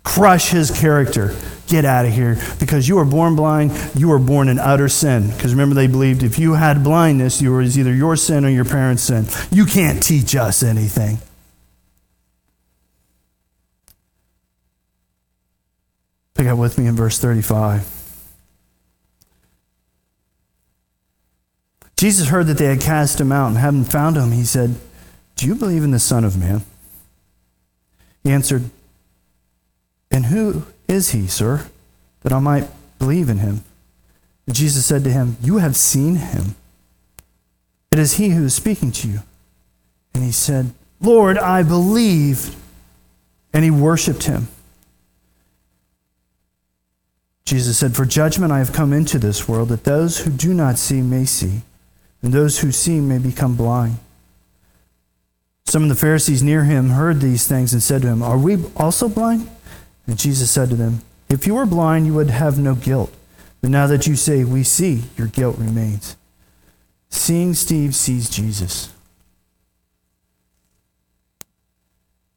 crush 0.04 0.50
his 0.50 0.72
character 0.72 1.36
get 1.68 1.86
out 1.86 2.06
of 2.06 2.14
here 2.14 2.38
because 2.60 2.88
you 2.88 2.96
were 2.96 3.06
born 3.06 3.36
blind, 3.36 3.72
you 3.94 4.08
were 4.08 4.20
born 4.20 4.48
in 4.50 4.58
utter 4.58 4.90
sin. 4.90 5.30
Because 5.30 5.52
remember, 5.54 5.76
they 5.76 5.88
believed 5.88 6.24
if 6.24 6.40
you 6.40 6.54
had 6.54 6.84
blindness, 6.84 7.42
you 7.42 7.54
was 7.54 7.78
either 7.78 7.94
your 7.94 8.16
sin 8.16 8.46
or 8.46 8.50
your 8.50 8.66
parents' 8.66 9.04
sin. 9.04 9.26
You 9.52 9.66
can't 9.66 10.02
teach 10.02 10.36
us 10.36 10.64
anything. 10.64 11.20
Pick 16.38 16.48
up 16.48 16.60
with 16.60 16.78
me 16.78 16.86
in 16.86 16.96
verse 16.96 17.18
35. 17.18 17.98
Jesus 21.96 22.30
heard 22.30 22.46
that 22.46 22.60
they 22.60 22.66
had 22.66 22.80
cast 22.80 23.20
him 23.20 23.32
out 23.32 23.48
and 23.48 23.58
having 23.58 23.84
found 23.84 24.16
him, 24.16 24.32
he 24.32 24.44
said, 24.44 24.76
Do 25.36 25.48
you 25.48 25.56
believe 25.56 25.84
in 25.84 25.90
the 25.90 26.00
Son 26.00 26.24
of 26.24 26.38
Man? 26.38 26.62
He 28.24 28.32
answered, 28.32 28.70
And 30.12 30.28
who 30.28 30.64
is 30.88 31.10
he, 31.10 31.26
sir, 31.26 31.66
that 32.22 32.32
I 32.32 32.38
might 32.38 32.70
believe 33.00 33.30
in 33.30 33.40
him? 33.40 33.64
And 34.46 34.56
Jesus 34.56 34.86
said 34.86 35.04
to 35.06 35.10
him, 35.10 35.38
You 35.42 35.58
have 35.58 35.76
seen 35.76 36.18
him. 36.18 36.56
It 37.92 37.98
is 37.98 38.14
he 38.14 38.30
who 38.30 38.46
is 38.46 38.54
speaking 38.54 38.92
to 38.92 39.08
you. 39.08 39.20
And 40.14 40.24
he 40.24 40.32
said, 40.32 40.72
Lord, 41.02 41.40
I 41.40 41.64
believe. 41.64 42.56
And 43.54 43.64
he 43.64 43.72
worshiped 43.72 44.26
him. 44.26 44.50
Jesus 47.48 47.78
said, 47.78 47.96
For 47.96 48.04
judgment 48.04 48.52
I 48.52 48.60
have 48.60 48.74
come 48.74 48.92
into 48.92 49.18
this 49.18 49.48
world, 49.48 49.70
that 49.70 49.86
those 49.86 50.20
who 50.20 50.30
do 50.30 50.54
not 50.54 50.78
see 50.78 51.02
may 51.02 51.24
see, 51.24 51.62
and 52.22 52.34
those 52.34 52.60
who 52.60 52.74
see 52.74 53.00
may 53.00 53.20
become 53.20 53.56
blind. 53.56 54.00
Some 55.66 55.84
of 55.84 55.88
the 55.88 55.96
Pharisees 55.96 56.44
near 56.44 56.66
him 56.66 56.90
heard 56.90 57.22
these 57.22 57.48
things 57.48 57.72
and 57.72 57.82
said 57.82 58.02
to 58.02 58.10
him, 58.10 58.22
Are 58.22 58.38
we 58.38 58.66
also 58.76 59.08
blind? 59.08 59.50
And 60.08 60.20
Jesus 60.20 60.52
said 60.52 60.70
to 60.72 60.76
them, 60.76 61.04
If 61.30 61.48
you 61.48 61.56
were 61.56 61.66
blind, 61.66 62.06
you 62.06 62.14
would 62.16 62.32
have 62.32 62.60
no 62.60 62.76
guilt. 62.76 63.14
But 63.62 63.70
now 63.70 63.88
that 63.88 64.08
you 64.08 64.18
say, 64.18 64.44
We 64.44 64.64
see, 64.64 65.04
your 65.16 65.28
guilt 65.28 65.58
remains. 65.58 66.18
Seeing 67.08 67.54
Steve 67.54 67.96
sees 67.96 68.30
Jesus. 68.30 68.94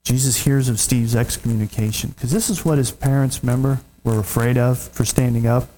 Jesus 0.04 0.44
hears 0.44 0.68
of 0.68 0.78
Steve's 0.78 1.16
excommunication 1.16 2.10
because 2.10 2.30
this 2.30 2.48
is 2.48 2.64
what 2.64 2.78
his 2.78 2.92
parents 2.92 3.42
remember. 3.42 3.80
Were 4.04 4.18
afraid 4.18 4.56
of 4.56 4.78
for 4.78 5.04
standing 5.04 5.46
up. 5.46 5.68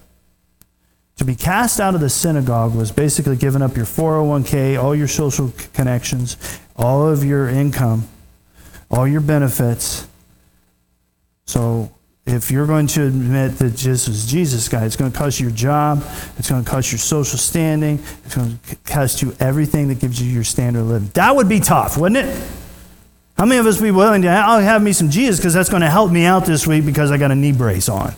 To 1.16 1.24
be 1.24 1.34
cast 1.34 1.80
out 1.80 1.94
of 1.94 2.00
the 2.00 2.08
synagogue 2.08 2.74
was 2.74 2.90
basically 2.90 3.36
giving 3.36 3.62
up 3.62 3.76
your 3.76 3.84
401k, 3.84 4.82
all 4.82 4.94
your 4.94 5.08
social 5.08 5.52
connections, 5.72 6.36
all 6.76 7.06
of 7.06 7.22
your 7.22 7.48
income, 7.48 8.08
all 8.90 9.06
your 9.06 9.20
benefits. 9.20 10.06
So 11.44 11.92
if 12.24 12.50
you're 12.50 12.66
going 12.66 12.86
to 12.88 13.06
admit 13.06 13.58
that 13.58 13.76
Jesus 13.76 14.08
is 14.08 14.26
Jesus 14.26 14.68
guy, 14.68 14.84
it's 14.84 14.96
going 14.96 15.12
to 15.12 15.16
cost 15.16 15.38
you 15.38 15.48
your 15.48 15.56
job, 15.56 16.02
it's 16.38 16.48
going 16.48 16.64
to 16.64 16.70
cost 16.70 16.92
your 16.92 16.98
social 16.98 17.38
standing, 17.38 17.98
it's 18.24 18.34
going 18.34 18.58
to 18.58 18.76
cost 18.84 19.22
you 19.22 19.34
everything 19.38 19.88
that 19.88 20.00
gives 20.00 20.20
you 20.20 20.30
your 20.30 20.44
standard 20.44 20.80
of 20.80 20.86
living. 20.86 21.10
That 21.14 21.36
would 21.36 21.48
be 21.48 21.60
tough, 21.60 21.98
wouldn't 21.98 22.26
it? 22.26 22.50
How 23.36 23.46
many 23.46 23.58
of 23.58 23.66
us 23.66 23.80
be 23.80 23.90
willing 23.90 24.22
to, 24.22 24.28
I'll 24.28 24.60
have 24.60 24.82
me 24.82 24.92
some 24.92 25.10
Jesus 25.10 25.38
because 25.38 25.54
that's 25.54 25.68
going 25.68 25.82
to 25.82 25.90
help 25.90 26.10
me 26.10 26.24
out 26.24 26.44
this 26.44 26.66
week 26.66 26.86
because 26.86 27.10
I 27.10 27.16
got 27.16 27.30
a 27.30 27.34
knee 27.34 27.52
brace 27.52 27.88
on? 27.88 28.14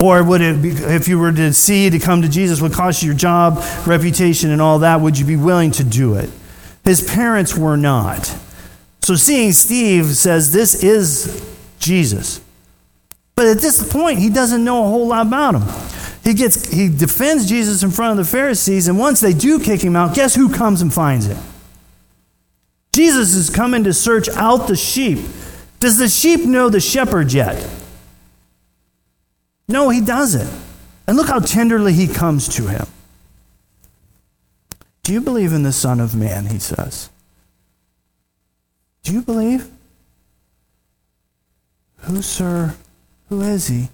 Or 0.00 0.22
would 0.22 0.40
it 0.40 0.60
be, 0.60 0.70
if 0.70 1.08
you 1.08 1.18
were 1.18 1.32
to 1.32 1.52
see 1.52 1.88
to 1.88 1.98
come 1.98 2.22
to 2.22 2.28
Jesus 2.28 2.60
would 2.60 2.72
cost 2.72 3.02
you 3.02 3.10
your 3.10 3.16
job, 3.16 3.62
reputation, 3.86 4.50
and 4.50 4.60
all 4.60 4.80
that, 4.80 5.00
would 5.00 5.18
you 5.18 5.24
be 5.24 5.36
willing 5.36 5.70
to 5.72 5.84
do 5.84 6.14
it? 6.14 6.30
His 6.84 7.00
parents 7.00 7.56
were 7.56 7.76
not. 7.76 8.36
So 9.00 9.14
seeing 9.14 9.52
Steve 9.52 10.06
says 10.06 10.52
this 10.52 10.82
is 10.82 11.46
Jesus. 11.78 12.40
But 13.36 13.46
at 13.46 13.58
this 13.58 13.90
point, 13.90 14.18
he 14.18 14.30
doesn't 14.30 14.64
know 14.64 14.84
a 14.84 14.88
whole 14.88 15.08
lot 15.08 15.26
about 15.26 15.54
him. 15.54 15.62
He 16.22 16.34
gets 16.34 16.70
he 16.72 16.88
defends 16.88 17.48
Jesus 17.48 17.82
in 17.82 17.90
front 17.90 18.18
of 18.18 18.26
the 18.26 18.30
Pharisees, 18.30 18.88
and 18.88 18.98
once 18.98 19.20
they 19.20 19.34
do 19.34 19.60
kick 19.60 19.82
him 19.82 19.94
out, 19.94 20.14
guess 20.14 20.34
who 20.34 20.52
comes 20.52 20.80
and 20.80 20.92
finds 20.92 21.26
him? 21.26 21.36
Jesus 22.94 23.34
is 23.34 23.50
coming 23.50 23.82
to 23.84 23.92
search 23.92 24.28
out 24.28 24.68
the 24.68 24.76
sheep. 24.76 25.18
Does 25.80 25.98
the 25.98 26.08
sheep 26.08 26.44
know 26.44 26.68
the 26.68 26.78
shepherd 26.78 27.32
yet? 27.32 27.68
No, 29.66 29.88
he 29.88 30.00
doesn't. 30.00 30.48
And 31.08 31.16
look 31.16 31.26
how 31.26 31.40
tenderly 31.40 31.92
he 31.92 32.06
comes 32.06 32.48
to 32.56 32.68
him. 32.68 32.86
Do 35.02 35.12
you 35.12 35.20
believe 35.20 35.52
in 35.52 35.64
the 35.64 35.72
Son 35.72 35.98
of 35.98 36.14
Man? 36.14 36.46
He 36.46 36.60
says. 36.60 37.10
Do 39.02 39.12
you 39.12 39.22
believe? 39.22 39.68
Who, 42.02 42.22
sir? 42.22 42.76
Who 43.28 43.40
is 43.40 43.66
he, 43.66 43.88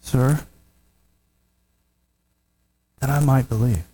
sir? 0.00 0.40
That 3.00 3.10
I 3.10 3.20
might 3.20 3.50
believe. 3.50 3.84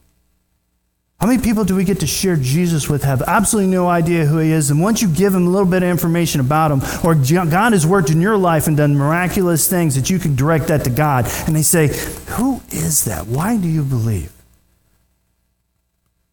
How 1.20 1.26
many 1.26 1.42
people 1.42 1.64
do 1.64 1.76
we 1.76 1.84
get 1.84 2.00
to 2.00 2.06
share 2.06 2.36
Jesus 2.36 2.88
with 2.88 3.04
have 3.04 3.20
absolutely 3.20 3.70
no 3.70 3.86
idea 3.86 4.24
who 4.24 4.38
he 4.38 4.52
is? 4.52 4.70
And 4.70 4.80
once 4.80 5.02
you 5.02 5.08
give 5.08 5.34
them 5.34 5.46
a 5.46 5.50
little 5.50 5.68
bit 5.68 5.82
of 5.82 5.90
information 5.90 6.40
about 6.40 6.70
him, 6.70 6.80
or 7.04 7.14
God 7.14 7.72
has 7.72 7.86
worked 7.86 8.08
in 8.08 8.22
your 8.22 8.38
life 8.38 8.66
and 8.66 8.74
done 8.74 8.96
miraculous 8.96 9.68
things 9.68 9.94
that 9.96 10.08
you 10.08 10.18
can 10.18 10.34
direct 10.34 10.68
that 10.68 10.82
to 10.84 10.90
God, 10.90 11.26
and 11.46 11.54
they 11.54 11.60
say, 11.60 11.88
Who 12.36 12.62
is 12.70 13.04
that? 13.04 13.26
Why 13.26 13.58
do 13.58 13.68
you 13.68 13.82
believe? 13.82 14.32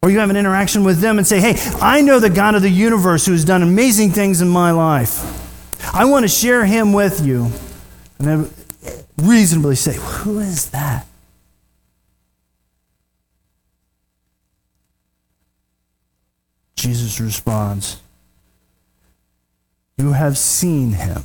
Or 0.01 0.09
you 0.09 0.19
have 0.19 0.29
an 0.29 0.37
interaction 0.37 0.85
with 0.85 1.01
them 1.01 1.17
and 1.17 1.27
say, 1.27 1.41
Hey, 1.41 1.55
I 1.81 1.99
know 1.99 2.21
the 2.21 2.29
God 2.29 2.55
of 2.55 2.61
the 2.61 2.69
universe 2.69 3.25
who 3.25 3.33
has 3.33 3.43
done 3.43 3.63
amazing 3.63 4.11
things 4.11 4.39
in 4.39 4.47
my 4.47 4.71
life. 4.71 5.21
I 5.93 6.05
want 6.05 6.23
to 6.23 6.29
share 6.29 6.65
him 6.65 6.93
with 6.93 7.25
you. 7.25 7.51
And 8.19 8.27
then 8.27 8.49
reasonably 9.17 9.75
say, 9.75 9.97
Who 9.97 10.39
is 10.39 10.69
that? 10.69 11.05
Jesus 16.77 17.19
responds, 17.19 17.99
You 19.97 20.13
have 20.13 20.37
seen 20.37 20.93
him. 20.93 21.23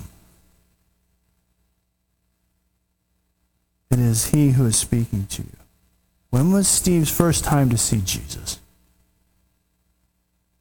It 3.91 3.99
is 3.99 4.31
he 4.31 4.53
who 4.53 4.67
is 4.67 4.77
speaking 4.77 5.27
to 5.27 5.43
you. 5.43 5.57
When 6.31 6.51
was 6.51 6.67
Steve's 6.67 7.11
first 7.11 7.45
time 7.45 7.69
to 7.69 7.77
see 7.77 8.01
Jesus? 8.01 8.59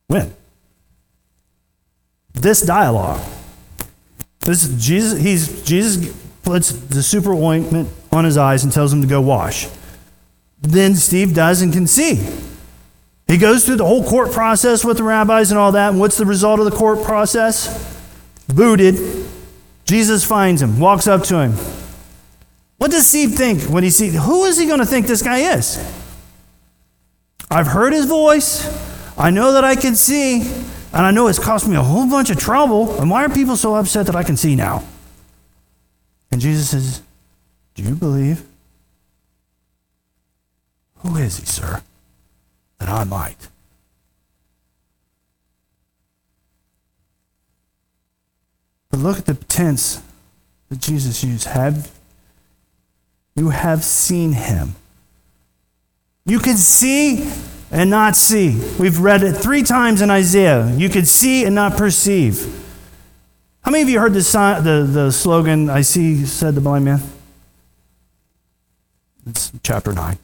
When? 0.07 0.33
This 2.33 2.61
dialogue. 2.61 3.25
This 4.41 4.67
Jesus. 4.77 5.21
He's 5.21 5.63
Jesus 5.63 6.13
puts 6.43 6.71
the 6.71 7.01
super 7.01 7.31
ointment 7.31 7.87
on 8.11 8.25
his 8.25 8.35
eyes 8.35 8.65
and 8.65 8.73
tells 8.73 8.91
him 8.91 9.01
to 9.01 9.07
go 9.07 9.21
wash. 9.21 9.69
Then 10.61 10.95
Steve 10.95 11.33
does 11.33 11.61
and 11.61 11.71
can 11.71 11.87
see. 11.87 12.27
He 13.27 13.37
goes 13.37 13.65
through 13.65 13.77
the 13.77 13.85
whole 13.85 14.03
court 14.03 14.31
process 14.31 14.83
with 14.83 14.97
the 14.97 15.03
rabbis 15.03 15.51
and 15.51 15.59
all 15.59 15.71
that. 15.71 15.91
And 15.91 15.99
what's 15.99 16.17
the 16.17 16.25
result 16.25 16.59
of 16.59 16.65
the 16.65 16.75
court 16.75 17.03
process? 17.03 17.99
Booted. 18.47 18.95
Jesus 19.85 20.25
finds 20.25 20.61
him, 20.61 20.79
walks 20.79 21.07
up 21.07 21.23
to 21.23 21.39
him. 21.39 21.53
What 22.77 22.91
does 22.91 23.07
Steve 23.07 23.33
think 23.33 23.63
when 23.63 23.83
he 23.83 23.89
sees? 23.89 24.15
Who 24.15 24.45
is 24.45 24.57
he 24.57 24.65
going 24.65 24.79
to 24.79 24.85
think 24.85 25.05
this 25.05 25.21
guy 25.21 25.55
is? 25.55 25.77
I've 27.49 27.67
heard 27.67 27.93
his 27.93 28.05
voice. 28.05 28.65
I 29.17 29.29
know 29.29 29.53
that 29.53 29.63
I 29.63 29.75
can 29.75 29.95
see. 29.95 30.41
And 30.93 31.05
I 31.05 31.11
know 31.11 31.27
it's 31.27 31.39
cost 31.39 31.67
me 31.67 31.75
a 31.75 31.81
whole 31.81 32.09
bunch 32.09 32.29
of 32.29 32.37
trouble. 32.37 32.99
And 32.99 33.09
why 33.09 33.23
are 33.23 33.29
people 33.29 33.55
so 33.55 33.75
upset 33.75 34.07
that 34.07 34.15
I 34.15 34.23
can 34.23 34.35
see 34.35 34.55
now? 34.55 34.83
And 36.31 36.41
Jesus 36.41 36.69
says, 36.69 37.01
Do 37.75 37.83
you 37.83 37.95
believe? 37.95 38.43
Who 40.97 41.17
is 41.17 41.37
he, 41.37 41.45
sir? 41.45 41.81
That 42.81 42.89
I 42.89 43.03
might. 43.03 43.47
But 48.89 49.01
look 49.01 49.19
at 49.19 49.27
the 49.27 49.35
tense 49.35 50.01
that 50.69 50.79
Jesus 50.79 51.23
used. 51.23 51.45
Have 51.45 51.91
you 53.35 53.49
have 53.49 53.83
seen 53.83 54.33
him? 54.33 54.73
You 56.25 56.39
can 56.39 56.57
see 56.57 57.31
and 57.69 57.91
not 57.91 58.15
see. 58.15 58.59
We've 58.79 58.99
read 58.99 59.21
it 59.21 59.33
three 59.33 59.61
times 59.61 60.01
in 60.01 60.09
Isaiah. 60.09 60.73
You 60.75 60.89
could 60.89 61.07
see 61.07 61.45
and 61.45 61.53
not 61.53 61.77
perceive. 61.77 62.65
How 63.61 63.69
many 63.69 63.83
of 63.83 63.89
you 63.89 63.99
heard 63.99 64.13
the, 64.13 64.59
the, 64.63 64.89
the 64.91 65.11
slogan, 65.11 65.69
I 65.69 65.81
see, 65.81 66.25
said 66.25 66.55
the 66.55 66.61
blind 66.61 66.85
man? 66.85 66.99
It's 69.27 69.51
chapter 69.61 69.93
9. 69.93 70.17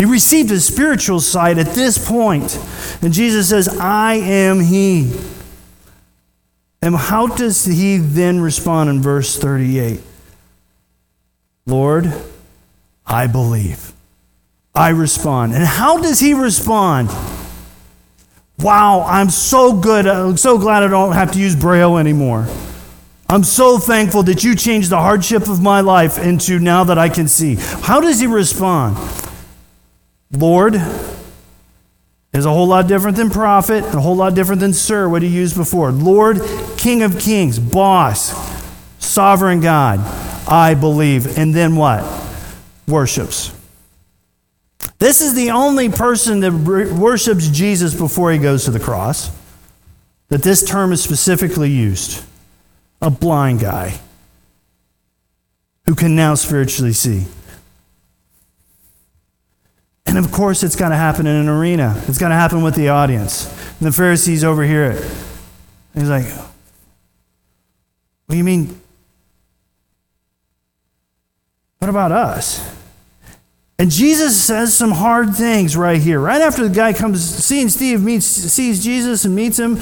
He 0.00 0.06
received 0.06 0.48
his 0.48 0.64
spiritual 0.64 1.20
sight 1.20 1.58
at 1.58 1.74
this 1.74 1.98
point. 1.98 2.58
And 3.02 3.12
Jesus 3.12 3.50
says, 3.50 3.68
I 3.68 4.14
am 4.14 4.58
he. 4.58 5.12
And 6.80 6.96
how 6.96 7.26
does 7.26 7.66
he 7.66 7.98
then 7.98 8.40
respond 8.40 8.88
in 8.88 9.02
verse 9.02 9.38
38? 9.38 10.00
Lord, 11.66 12.10
I 13.04 13.26
believe. 13.26 13.92
I 14.74 14.88
respond. 14.88 15.52
And 15.52 15.64
how 15.64 16.00
does 16.00 16.18
he 16.18 16.32
respond? 16.32 17.10
Wow, 18.58 19.04
I'm 19.06 19.28
so 19.28 19.74
good. 19.74 20.06
I'm 20.06 20.38
so 20.38 20.56
glad 20.56 20.82
I 20.82 20.88
don't 20.88 21.12
have 21.12 21.32
to 21.32 21.38
use 21.38 21.54
Braille 21.54 21.98
anymore. 21.98 22.48
I'm 23.28 23.44
so 23.44 23.76
thankful 23.76 24.22
that 24.22 24.44
you 24.44 24.56
changed 24.56 24.88
the 24.88 24.96
hardship 24.96 25.46
of 25.46 25.60
my 25.60 25.82
life 25.82 26.18
into 26.18 26.58
now 26.58 26.84
that 26.84 26.96
I 26.96 27.10
can 27.10 27.28
see. 27.28 27.56
How 27.56 28.00
does 28.00 28.18
he 28.18 28.26
respond? 28.26 28.96
Lord 30.32 30.74
is 32.32 32.46
a 32.46 32.50
whole 32.50 32.66
lot 32.66 32.86
different 32.86 33.16
than 33.16 33.30
prophet, 33.30 33.84
a 33.84 34.00
whole 34.00 34.16
lot 34.16 34.34
different 34.34 34.60
than 34.60 34.72
sir, 34.72 35.08
what 35.08 35.22
he 35.22 35.28
used 35.28 35.56
before. 35.56 35.90
Lord, 35.90 36.40
King 36.76 37.02
of 37.02 37.18
kings, 37.18 37.58
boss, 37.58 38.32
sovereign 38.98 39.60
God, 39.60 39.98
I 40.48 40.74
believe. 40.74 41.36
And 41.36 41.54
then 41.54 41.76
what? 41.76 42.04
Worships. 42.86 43.52
This 44.98 45.20
is 45.20 45.34
the 45.34 45.50
only 45.50 45.88
person 45.88 46.40
that 46.40 46.52
worships 46.52 47.48
Jesus 47.48 47.94
before 47.94 48.32
he 48.32 48.38
goes 48.38 48.64
to 48.66 48.70
the 48.70 48.80
cross 48.80 49.30
that 50.28 50.42
this 50.42 50.62
term 50.64 50.92
is 50.92 51.02
specifically 51.02 51.70
used 51.70 52.22
a 53.02 53.10
blind 53.10 53.60
guy 53.60 53.98
who 55.86 55.94
can 55.94 56.14
now 56.14 56.34
spiritually 56.34 56.92
see. 56.92 57.24
And 60.10 60.18
of 60.18 60.32
course, 60.32 60.64
it's 60.64 60.74
going 60.74 60.90
to 60.90 60.96
happen 60.96 61.28
in 61.28 61.36
an 61.36 61.48
arena. 61.48 61.94
it's 62.08 62.18
going 62.18 62.30
to 62.30 62.36
happen 62.36 62.62
with 62.62 62.74
the 62.74 62.88
audience. 62.88 63.46
And 63.78 63.86
the 63.86 63.92
Pharisees 63.92 64.42
overhear 64.42 64.90
it. 64.90 65.04
He's 65.94 66.10
like, 66.10 66.26
What 66.26 68.30
do 68.30 68.36
you 68.36 68.42
mean? 68.42 68.80
What 71.78 71.88
about 71.88 72.10
us? 72.10 72.68
And 73.78 73.88
Jesus 73.88 74.42
says 74.42 74.76
some 74.76 74.90
hard 74.90 75.36
things 75.36 75.76
right 75.76 76.02
here. 76.02 76.18
Right 76.18 76.40
after 76.40 76.66
the 76.66 76.74
guy 76.74 76.92
comes, 76.92 77.24
seeing 77.24 77.68
Steve 77.68 78.02
meets, 78.02 78.26
sees 78.26 78.82
Jesus 78.82 79.24
and 79.24 79.36
meets 79.36 79.60
him, 79.60 79.76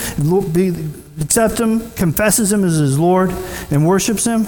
accepts 1.20 1.58
him, 1.58 1.90
confesses 1.92 2.52
him 2.52 2.64
as 2.64 2.76
his 2.76 2.98
Lord, 2.98 3.30
and 3.70 3.88
worships 3.88 4.26
him. 4.26 4.46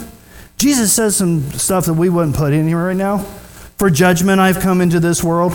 Jesus 0.58 0.92
says 0.92 1.16
some 1.16 1.50
stuff 1.52 1.86
that 1.86 1.94
we 1.94 2.10
wouldn't 2.10 2.36
put 2.36 2.52
in 2.52 2.68
here 2.68 2.86
right 2.86 2.96
now. 2.96 3.26
For 3.80 3.88
judgment 3.88 4.42
I've 4.42 4.60
come 4.60 4.82
into 4.82 5.00
this 5.00 5.24
world. 5.24 5.54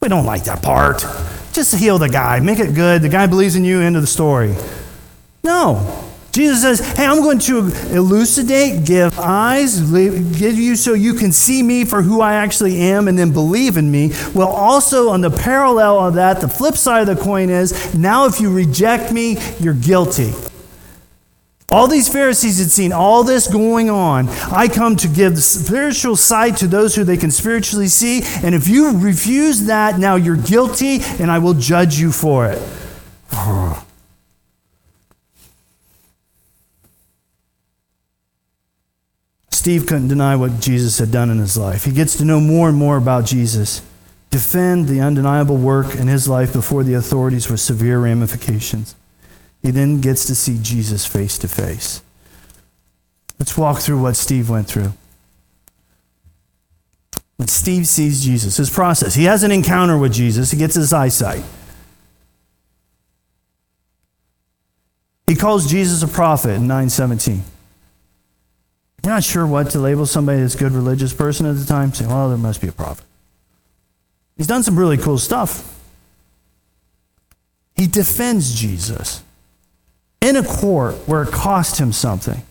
We 0.00 0.08
don't 0.08 0.24
like 0.24 0.44
that 0.44 0.62
part. 0.62 1.04
Just 1.52 1.74
heal 1.74 1.98
the 1.98 2.08
guy, 2.08 2.38
make 2.38 2.60
it 2.60 2.76
good. 2.76 3.02
The 3.02 3.08
guy 3.08 3.26
believes 3.26 3.56
in 3.56 3.64
you, 3.64 3.80
end 3.80 3.96
of 3.96 4.02
the 4.02 4.06
story. 4.06 4.54
No. 5.42 6.08
Jesus 6.30 6.62
says, 6.62 6.96
Hey, 6.96 7.04
I'm 7.04 7.20
going 7.20 7.40
to 7.40 7.72
elucidate, 7.90 8.86
give 8.86 9.18
eyes, 9.18 9.80
give 9.90 10.56
you 10.56 10.76
so 10.76 10.94
you 10.94 11.14
can 11.14 11.32
see 11.32 11.60
me 11.60 11.84
for 11.84 12.00
who 12.00 12.20
I 12.20 12.34
actually 12.34 12.78
am 12.78 13.08
and 13.08 13.18
then 13.18 13.32
believe 13.32 13.76
in 13.76 13.90
me. 13.90 14.12
Well, 14.36 14.46
also 14.46 15.08
on 15.08 15.20
the 15.20 15.30
parallel 15.32 15.98
of 15.98 16.14
that, 16.14 16.40
the 16.40 16.46
flip 16.48 16.76
side 16.76 17.08
of 17.08 17.16
the 17.16 17.20
coin 17.20 17.50
is 17.50 17.92
now 17.92 18.26
if 18.26 18.40
you 18.40 18.52
reject 18.52 19.12
me, 19.12 19.36
you're 19.58 19.74
guilty. 19.74 20.32
All 21.74 21.88
these 21.88 22.08
Pharisees 22.08 22.60
had 22.60 22.70
seen 22.70 22.92
all 22.92 23.24
this 23.24 23.48
going 23.48 23.90
on. 23.90 24.28
I 24.28 24.68
come 24.68 24.94
to 24.94 25.08
give 25.08 25.36
spiritual 25.42 26.14
sight 26.14 26.58
to 26.58 26.68
those 26.68 26.94
who 26.94 27.02
they 27.02 27.16
can 27.16 27.32
spiritually 27.32 27.88
see. 27.88 28.20
And 28.44 28.54
if 28.54 28.68
you 28.68 28.96
refuse 28.96 29.62
that, 29.64 29.98
now 29.98 30.14
you're 30.14 30.36
guilty 30.36 31.00
and 31.18 31.32
I 31.32 31.40
will 31.40 31.54
judge 31.54 31.98
you 31.98 32.12
for 32.12 32.46
it. 32.46 32.62
Steve 39.50 39.86
couldn't 39.88 40.06
deny 40.06 40.36
what 40.36 40.60
Jesus 40.60 41.00
had 41.00 41.10
done 41.10 41.28
in 41.28 41.38
his 41.38 41.56
life. 41.56 41.86
He 41.86 41.90
gets 41.90 42.14
to 42.18 42.24
know 42.24 42.38
more 42.38 42.68
and 42.68 42.78
more 42.78 42.96
about 42.96 43.24
Jesus, 43.24 43.82
defend 44.30 44.86
the 44.86 45.00
undeniable 45.00 45.56
work 45.56 45.96
in 45.96 46.06
his 46.06 46.28
life 46.28 46.52
before 46.52 46.84
the 46.84 46.94
authorities 46.94 47.50
with 47.50 47.58
severe 47.58 47.98
ramifications. 47.98 48.94
He 49.64 49.70
then 49.70 50.02
gets 50.02 50.26
to 50.26 50.34
see 50.34 50.58
Jesus 50.60 51.06
face 51.06 51.38
to 51.38 51.48
face. 51.48 52.02
Let's 53.38 53.56
walk 53.56 53.78
through 53.80 54.00
what 54.02 54.14
Steve 54.14 54.50
went 54.50 54.68
through. 54.68 54.92
When 57.36 57.48
Steve 57.48 57.86
sees 57.86 58.22
Jesus, 58.22 58.58
his 58.58 58.68
process, 58.68 59.14
he 59.14 59.24
has 59.24 59.42
an 59.42 59.50
encounter 59.50 59.96
with 59.96 60.12
Jesus, 60.12 60.50
he 60.50 60.58
gets 60.58 60.74
his 60.74 60.92
eyesight. 60.92 61.42
He 65.26 65.34
calls 65.34 65.66
Jesus 65.66 66.02
a 66.02 66.08
prophet 66.08 66.50
in 66.50 66.66
917. 66.66 67.42
You're 69.02 69.12
not 69.14 69.24
sure 69.24 69.46
what 69.46 69.70
to 69.70 69.78
label 69.78 70.04
somebody 70.04 70.42
as 70.42 70.54
a 70.54 70.58
good 70.58 70.72
religious 70.72 71.14
person 71.14 71.46
at 71.46 71.56
the 71.56 71.64
time. 71.64 71.94
Say, 71.94 72.06
well, 72.06 72.28
there 72.28 72.36
must 72.36 72.60
be 72.60 72.68
a 72.68 72.72
prophet. 72.72 73.06
He's 74.36 74.46
done 74.46 74.62
some 74.62 74.78
really 74.78 74.98
cool 74.98 75.16
stuff. 75.16 75.80
He 77.74 77.86
defends 77.86 78.54
Jesus 78.54 79.22
in 80.24 80.36
a 80.36 80.42
court 80.42 80.94
where 81.06 81.22
it 81.22 81.32
cost 81.32 81.78
him 81.78 81.92
something. 81.92 82.42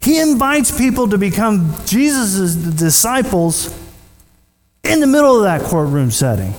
He 0.00 0.18
invites 0.18 0.76
people 0.76 1.08
to 1.08 1.18
become 1.18 1.74
Jesus' 1.84 2.54
disciples 2.54 3.76
in 4.82 5.00
the 5.00 5.06
middle 5.06 5.36
of 5.36 5.42
that 5.42 5.62
courtroom 5.62 6.10
setting. 6.10 6.54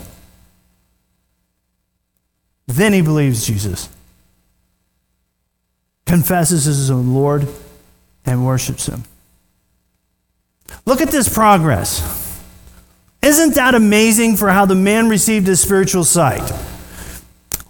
Then 2.67 2.93
he 2.93 3.01
believes 3.01 3.47
Jesus 3.47 3.89
confesses 6.09 6.67
as 6.67 6.89
own 6.89 7.13
Lord, 7.13 7.47
and 8.25 8.45
worships 8.45 8.87
Him. 8.87 9.03
Look 10.85 11.01
at 11.01 11.09
this 11.09 11.31
progress. 11.31 12.01
Isn't 13.21 13.55
that 13.55 13.75
amazing 13.75 14.35
for 14.35 14.49
how 14.49 14.65
the 14.65 14.75
man 14.75 15.07
received 15.07 15.45
his 15.45 15.61
spiritual 15.61 16.03
sight? 16.03 16.51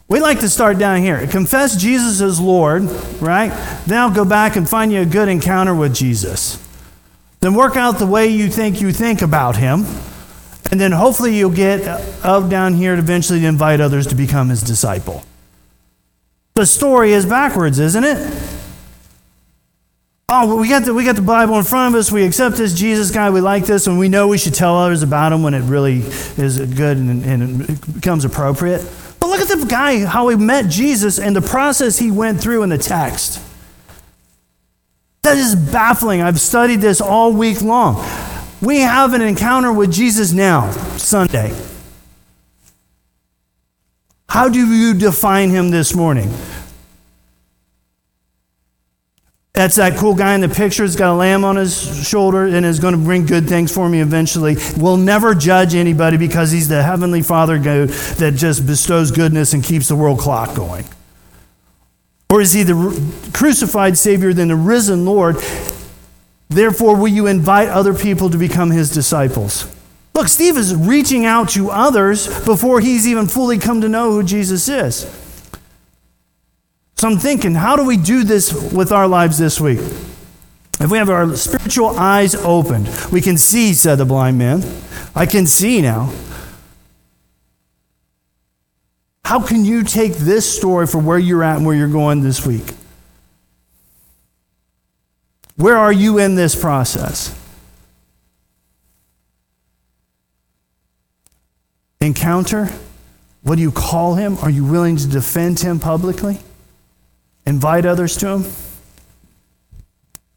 We 0.10 0.20
like 0.20 0.40
to 0.40 0.50
start 0.50 0.80
down 0.80 1.02
here. 1.02 1.26
Confess 1.28 1.76
Jesus 1.76 2.20
as 2.20 2.40
Lord, 2.40 2.82
right? 3.22 3.50
Then 3.86 4.00
I'll 4.00 4.14
go 4.14 4.26
back 4.26 4.56
and 4.56 4.68
find 4.68 4.92
you 4.92 5.02
a 5.02 5.06
good 5.06 5.30
encounter 5.30 5.76
with 5.76 5.94
Jesus. 5.94 6.58
Then 7.42 7.54
work 7.54 7.76
out 7.76 8.00
the 8.00 8.08
way 8.08 8.28
you 8.28 8.50
think 8.50 8.82
you 8.82 8.92
think 8.92 9.22
about 9.22 9.56
him. 9.56 9.86
And 10.72 10.82
then 10.82 10.92
hopefully 10.92 11.38
you'll 11.38 11.52
get 11.52 11.86
up 12.26 12.50
down 12.50 12.74
here 12.74 12.96
to 12.96 13.02
eventually 13.02 13.46
invite 13.46 13.80
others 13.80 14.08
to 14.08 14.16
become 14.16 14.50
his 14.50 14.64
disciple. 14.64 15.24
The 16.56 16.66
story 16.66 17.12
is 17.12 17.28
backwards, 17.28 17.78
isn't 17.78 18.04
it? 18.04 18.18
Oh, 20.28 20.48
well, 20.48 20.58
we 20.58 20.70
got 20.70 20.86
the 20.86 20.94
we 20.94 21.06
got 21.06 21.16
the 21.16 21.24
Bible 21.24 21.58
in 21.58 21.64
front 21.64 21.94
of 21.94 22.00
us. 22.00 22.12
We 22.12 22.24
accept 22.24 22.58
this 22.58 22.74
Jesus 22.74 23.10
guy. 23.10 23.32
We 23.32 23.42
like 23.42 23.66
this, 23.66 23.88
and 23.88 23.98
we 23.98 24.10
know 24.10 24.28
we 24.28 24.38
should 24.38 24.54
tell 24.54 24.76
others 24.76 25.02
about 25.02 25.34
him 25.34 25.42
when 25.42 25.56
it 25.56 25.62
really 25.62 26.00
is 26.02 26.60
good 26.60 26.98
and, 26.98 27.24
and 27.24 27.62
it 27.62 27.94
becomes 27.96 28.26
appropriate. 28.26 28.86
But 29.20 29.30
look 29.30 29.42
at 29.42 29.48
the 29.48 29.66
guy 29.66 30.06
how 30.06 30.30
he 30.30 30.36
met 30.36 30.70
Jesus 30.70 31.20
and 31.20 31.36
the 31.36 31.42
process 31.42 32.00
he 32.00 32.12
went 32.12 32.42
through 32.42 32.64
in 32.64 32.70
the 32.70 32.78
text. 32.78 33.42
That 35.24 35.38
is 35.38 35.56
baffling. 35.56 36.22
I've 36.22 36.40
studied 36.40 36.78
this 36.78 37.02
all 37.02 37.34
week 37.34 37.62
long. 37.62 38.06
We 38.62 38.80
have 38.80 39.14
an 39.14 39.22
encounter 39.22 39.72
with 39.72 39.92
Jesus 39.92 40.32
now, 40.32 40.72
Sunday. 40.98 41.54
How 44.30 44.48
do 44.48 44.66
you 44.66 44.94
define 44.94 45.50
him 45.50 45.72
this 45.72 45.96
morning? 45.96 46.32
That's 49.60 49.76
that 49.76 49.98
cool 49.98 50.16
guy 50.16 50.36
in 50.36 50.40
the 50.40 50.48
picture. 50.48 50.84
He's 50.84 50.96
got 50.96 51.12
a 51.12 51.18
lamb 51.18 51.44
on 51.44 51.58
his 51.58 52.08
shoulder 52.08 52.46
and 52.46 52.66
is 52.66 52.80
going 52.80 52.94
to 52.94 52.98
bring 52.98 53.26
good 53.26 53.50
things 53.50 53.74
for 53.74 53.90
me 53.90 54.00
eventually. 54.00 54.56
We'll 54.78 54.96
never 54.96 55.36
judge 55.36 55.76
anybody 55.76 56.16
because 56.16 56.50
he's 56.50 56.70
the 56.70 56.82
heavenly 56.82 57.22
Father 57.22 57.60
that 57.60 58.36
just 58.38 58.66
bestows 58.66 59.12
goodness 59.12 59.52
and 59.52 59.62
keeps 59.62 59.90
the 59.90 59.98
world 59.98 60.20
clock 60.20 60.56
going. 60.56 60.86
Or 62.30 62.40
is 62.40 62.54
he 62.54 62.64
the 62.64 63.32
crucified 63.34 63.98
Savior, 63.98 64.32
then 64.32 64.48
the 64.48 64.56
risen 64.56 65.04
Lord? 65.04 65.36
Therefore, 66.48 66.96
will 66.96 67.10
you 67.10 67.28
invite 67.28 67.68
other 67.68 67.94
people 67.94 68.30
to 68.30 68.38
become 68.38 68.72
his 68.72 68.90
disciples? 68.94 69.70
Look, 70.14 70.30
Steve 70.30 70.56
is 70.56 70.74
reaching 70.74 71.26
out 71.26 71.50
to 71.50 71.70
others 71.70 72.28
before 72.46 72.80
he's 72.80 73.06
even 73.06 73.28
fully 73.28 73.58
come 73.58 73.82
to 73.82 73.90
know 73.90 74.14
who 74.14 74.24
Jesus 74.24 74.70
is. 74.70 75.29
So 77.00 77.08
I'm 77.08 77.18
thinking, 77.18 77.56
how 77.56 77.78
do 77.78 77.86
we 77.86 77.96
do 77.96 78.26
this 78.26 78.52
with 78.74 78.92
our 78.92 79.08
lives 79.08 79.38
this 79.38 79.58
week? 79.58 79.80
If 79.80 80.92
we 80.92 80.98
have 80.98 81.10
our 81.10 81.34
spiritual 81.38 81.98
eyes 81.98 82.36
opened, 82.36 82.90
we 83.10 83.22
can 83.22 83.38
see, 83.38 83.74
said 83.74 84.00
the 84.00 84.06
blind 84.06 84.38
man. 84.38 84.62
I 85.16 85.26
can 85.26 85.48
see 85.48 85.82
now. 85.82 86.12
How 89.24 89.40
can 89.42 89.64
you 89.64 89.86
take 89.86 90.16
this 90.16 90.54
story 90.54 90.88
for 90.88 90.98
where 90.98 91.18
you're 91.18 91.42
at 91.42 91.56
and 91.56 91.66
where 91.66 91.74
you're 91.74 91.88
going 91.88 92.22
this 92.22 92.46
week? 92.46 92.74
Where 95.56 95.78
are 95.78 95.94
you 95.94 96.18
in 96.18 96.36
this 96.36 96.54
process? 96.54 97.34
encounter? 102.02 102.70
What 103.44 103.56
do 103.56 103.62
you 103.62 103.72
call 103.72 104.16
him? 104.16 104.38
Are 104.40 104.50
you 104.50 104.66
willing 104.66 104.98
to 104.98 105.08
defend 105.08 105.62
him 105.62 105.80
publicly? 105.80 106.40
Invite 107.50 107.88
others 107.88 108.16
to 108.18 108.28
him? 108.28 108.46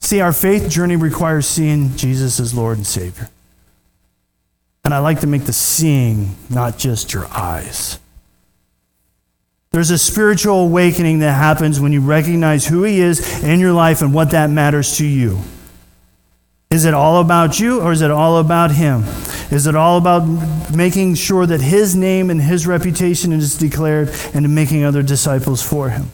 See, 0.01 0.23
our 0.23 0.33
faith 0.33 0.71
journey 0.71 0.97
requires 0.97 1.47
seeing 1.47 1.95
Jesus 1.95 2.41
as 2.41 2.55
Lord 2.55 2.79
and 2.79 2.87
Savior. 2.87 3.29
And 4.83 4.95
I 4.95 4.99
like 4.99 5.21
to 5.21 5.27
make 5.27 5.45
the 5.45 5.53
seeing 5.53 6.35
not 6.49 6.79
just 6.79 7.13
your 7.13 7.27
eyes. 7.27 7.99
There's 9.73 9.91
a 9.91 9.99
spiritual 9.99 10.63
awakening 10.63 11.19
that 11.19 11.33
happens 11.35 11.79
when 11.79 11.93
you 11.93 12.01
recognize 12.01 12.67
who 12.67 12.83
He 12.83 13.01
is 13.01 13.45
in 13.45 13.61
your 13.61 13.75
life 13.75 14.01
and 14.01 14.15
what 14.15 14.31
that 14.31 14.49
matters 14.49 14.97
to 14.97 15.07
you. 15.07 15.39
Is 16.71 16.87
it 16.87 16.95
all 16.95 17.21
about 17.21 17.61
you 17.61 17.83
or 17.83 17.93
is 17.93 18.01
it 18.01 18.11
all 18.11 18.39
about 18.39 18.71
Him? 18.71 19.05
Is 19.51 19.67
it 19.67 19.77
all 19.77 19.99
about 19.99 20.75
making 20.75 21.17
sure 21.17 21.45
that 21.45 21.61
his 21.61 21.95
name 21.95 22.31
and 22.31 22.41
his 22.41 22.67
reputation 22.67 23.33
is 23.33 23.59
declared 23.59 24.09
and 24.33 24.55
making 24.55 24.83
other 24.83 25.03
disciples 25.03 25.63
for 25.63 25.91
him? 25.91 26.11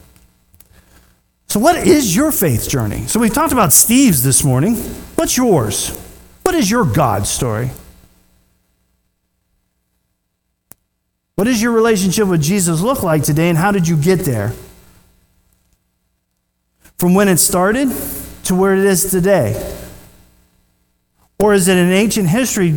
So, 1.49 1.59
what 1.59 1.75
is 1.75 2.15
your 2.15 2.31
faith 2.31 2.69
journey? 2.69 3.07
So, 3.07 3.19
we've 3.19 3.33
talked 3.33 3.53
about 3.53 3.73
Steve's 3.73 4.23
this 4.23 4.43
morning. 4.43 4.75
What's 5.15 5.35
yours? 5.35 5.89
What 6.43 6.55
is 6.55 6.69
your 6.69 6.85
God 6.85 7.25
story? 7.25 7.71
What 11.35 11.45
does 11.45 11.61
your 11.61 11.71
relationship 11.71 12.27
with 12.27 12.41
Jesus 12.41 12.81
look 12.81 13.01
like 13.01 13.23
today, 13.23 13.49
and 13.49 13.57
how 13.57 13.71
did 13.71 13.87
you 13.87 13.97
get 13.97 14.19
there? 14.19 14.53
From 16.97 17.15
when 17.15 17.27
it 17.27 17.37
started 17.37 17.89
to 18.43 18.55
where 18.55 18.75
it 18.75 18.85
is 18.85 19.09
today? 19.09 19.75
Or 21.39 21.53
is 21.53 21.67
it 21.67 21.77
an 21.77 21.91
ancient 21.91 22.27
history 22.27 22.71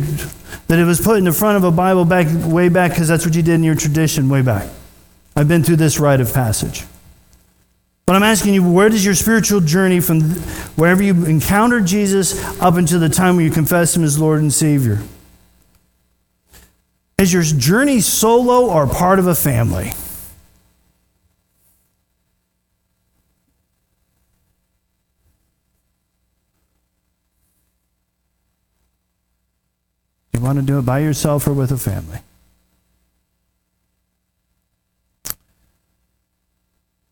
that 0.67 0.79
it 0.79 0.85
was 0.85 1.01
put 1.01 1.17
in 1.17 1.25
the 1.25 1.33
front 1.33 1.57
of 1.57 1.63
a 1.63 1.71
Bible 1.71 2.05
back 2.05 2.27
way 2.45 2.69
back 2.69 2.91
because 2.91 3.07
that's 3.07 3.25
what 3.25 3.35
you 3.35 3.43
did 3.43 3.55
in 3.55 3.63
your 3.63 3.75
tradition 3.75 4.29
way 4.29 4.41
back. 4.41 4.69
I've 5.35 5.47
been 5.47 5.63
through 5.63 5.75
this 5.77 5.99
rite 5.99 6.21
of 6.21 6.33
passage. 6.33 6.85
But 8.13 8.17
I'm 8.17 8.29
asking 8.29 8.53
you, 8.53 8.61
where 8.61 8.89
does 8.89 9.03
your 9.03 9.15
spiritual 9.15 9.59
journey 9.59 9.99
from 9.99 10.21
wherever 10.75 11.01
you 11.01 11.25
encountered 11.25 11.87
Jesus 11.87 12.45
up 12.61 12.75
until 12.75 12.99
the 12.99 13.09
time 13.09 13.37
when 13.37 13.45
you 13.45 13.49
confess 13.49 13.97
Him 13.97 14.03
as 14.03 14.19
Lord 14.19 14.39
and 14.39 14.53
Savior? 14.53 15.01
Is 17.17 17.33
your 17.33 17.41
journey 17.41 18.01
solo 18.01 18.69
or 18.69 18.85
part 18.85 19.17
of 19.17 19.25
a 19.25 19.33
family? 19.33 19.93
You 30.33 30.39
want 30.39 30.59
to 30.59 30.61
do 30.63 30.77
it 30.77 30.83
by 30.83 30.99
yourself 30.99 31.47
or 31.47 31.53
with 31.53 31.71
a 31.71 31.77
family? 31.77 32.19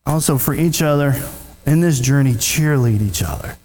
Also 0.06 0.38
for 0.38 0.54
each 0.54 0.82
other 0.82 1.14
in 1.66 1.80
this 1.80 2.00
journey, 2.00 2.34
cheerlead 2.34 3.00
each 3.00 3.22
other. 3.22 3.56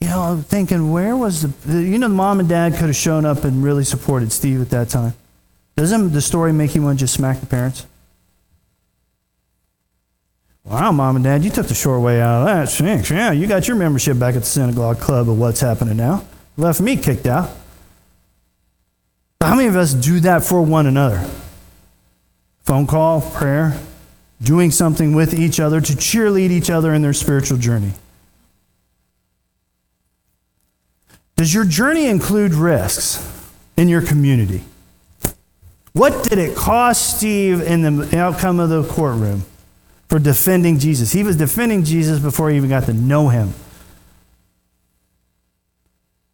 You 0.00 0.08
know, 0.08 0.20
I'm 0.20 0.42
thinking, 0.42 0.92
where 0.92 1.16
was 1.16 1.42
the, 1.42 1.82
you 1.82 1.98
know, 1.98 2.08
the 2.08 2.14
mom 2.14 2.40
and 2.40 2.48
dad 2.48 2.74
could 2.74 2.86
have 2.86 2.96
shown 2.96 3.24
up 3.24 3.44
and 3.44 3.64
really 3.64 3.84
supported 3.84 4.30
Steve 4.30 4.60
at 4.60 4.70
that 4.70 4.90
time. 4.90 5.14
Doesn't 5.74 6.12
the 6.12 6.20
story 6.20 6.52
make 6.52 6.74
you 6.74 6.82
want 6.82 6.98
to 6.98 7.02
just 7.04 7.14
smack 7.14 7.40
the 7.40 7.46
parents? 7.46 7.86
Wow, 10.64 10.90
mom 10.92 11.16
and 11.16 11.24
dad, 11.24 11.44
you 11.44 11.50
took 11.50 11.66
the 11.66 11.74
short 11.74 12.02
way 12.02 12.20
out 12.20 12.40
of 12.40 12.46
that. 12.46 12.68
Thanks. 12.68 13.10
Yeah, 13.10 13.30
you 13.30 13.46
got 13.46 13.68
your 13.68 13.76
membership 13.76 14.18
back 14.18 14.34
at 14.34 14.42
the 14.42 14.46
synagogue 14.46 14.98
club 14.98 15.30
of 15.30 15.38
what's 15.38 15.60
happening 15.60 15.96
now. 15.96 16.24
Left 16.56 16.80
me 16.80 16.96
kicked 16.96 17.26
out. 17.26 17.50
How 19.40 19.54
many 19.54 19.68
of 19.68 19.76
us 19.76 19.94
do 19.94 20.18
that 20.20 20.44
for 20.44 20.60
one 20.60 20.86
another? 20.86 21.24
Phone 22.64 22.86
call, 22.86 23.20
prayer, 23.20 23.78
doing 24.42 24.70
something 24.70 25.14
with 25.14 25.34
each 25.34 25.58
other 25.60 25.80
to 25.80 25.92
cheerlead 25.94 26.50
each 26.50 26.70
other 26.70 26.92
in 26.92 27.02
their 27.02 27.12
spiritual 27.12 27.58
journey. 27.58 27.92
Does 31.36 31.52
your 31.52 31.64
journey 31.64 32.06
include 32.06 32.54
risks 32.54 33.22
in 33.76 33.88
your 33.88 34.02
community? 34.02 34.62
What 35.92 36.24
did 36.24 36.38
it 36.38 36.56
cost 36.56 37.16
Steve 37.16 37.62
in 37.62 37.82
the 37.82 38.18
outcome 38.18 38.60
of 38.60 38.68
the 38.68 38.84
courtroom 38.84 39.44
for 40.08 40.18
defending 40.18 40.78
Jesus? 40.78 41.12
He 41.12 41.22
was 41.22 41.36
defending 41.36 41.84
Jesus 41.84 42.18
before 42.18 42.50
he 42.50 42.56
even 42.56 42.68
got 42.68 42.84
to 42.84 42.92
know 42.92 43.28
him. 43.28 43.54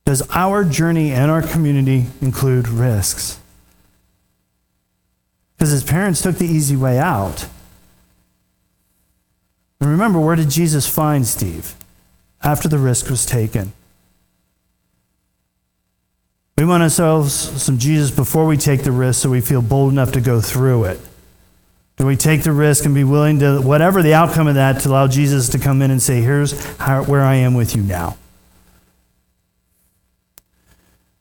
Does 0.05 0.23
our 0.31 0.65
journey 0.65 1.13
and 1.13 1.31
our 1.31 1.43
community 1.43 2.07
include 2.21 2.69
risks? 2.69 3.39
Because 5.57 5.71
his 5.71 5.85
parents 5.85 6.21
took 6.21 6.37
the 6.37 6.47
easy 6.47 6.75
way 6.75 6.99
out. 6.99 7.47
And 9.83 9.91
remember, 9.91 10.21
where 10.21 10.37
did 10.37 10.49
Jesus 10.49 10.87
find 10.87 11.27
Steve 11.27 11.75
after 12.41 12.69
the 12.69 12.79
risk 12.79 13.11
was 13.11 13.27
taken? 13.27 13.73
We 16.57 16.65
want 16.65 16.85
ourselves 16.85 17.33
some 17.33 17.79
Jesus 17.79 18.13
before 18.13 18.47
we 18.47 18.57
take 18.57 18.85
the 18.85 18.93
risk 18.93 19.23
so 19.23 19.31
we 19.31 19.41
feel 19.41 19.61
bold 19.61 19.91
enough 19.91 20.13
to 20.13 20.21
go 20.21 20.41
through 20.41 20.85
it. 20.85 21.01
Do 21.97 22.07
we 22.07 22.15
take 22.15 22.45
the 22.45 22.53
risk 22.53 22.85
and 22.85 22.95
be 22.95 23.03
willing 23.03 23.41
to, 23.41 23.61
whatever 23.61 24.05
the 24.05 24.15
outcome 24.15 24.47
of 24.47 24.55
that, 24.55 24.81
to 24.83 24.89
allow 24.89 25.09
Jesus 25.09 25.49
to 25.49 25.59
come 25.59 25.83
in 25.83 25.91
and 25.91 26.01
say, 26.01 26.21
Here's 26.21 26.65
how, 26.77 27.03
where 27.03 27.23
I 27.23 27.35
am 27.35 27.55
with 27.55 27.75
you 27.75 27.83
now? 27.83 28.17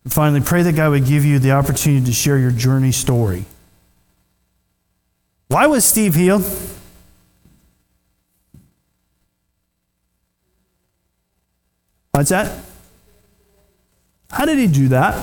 And 0.04 0.14
finally, 0.14 0.42
pray 0.42 0.62
that 0.62 0.76
God 0.76 0.92
would 0.92 1.06
give 1.08 1.26
you 1.26 1.40
the 1.40 1.54
opportunity 1.54 2.06
to 2.06 2.14
share 2.14 2.38
your 2.38 2.52
journey 2.52 2.92
story. 2.92 3.46
Why 5.48 5.66
was 5.66 5.84
Steve 5.84 6.14
healed? 6.14 6.46
What's 12.22 12.30
that? 12.30 12.56
How 14.30 14.46
did 14.46 14.60
he 14.60 14.68
do 14.68 14.90
that? 14.90 15.16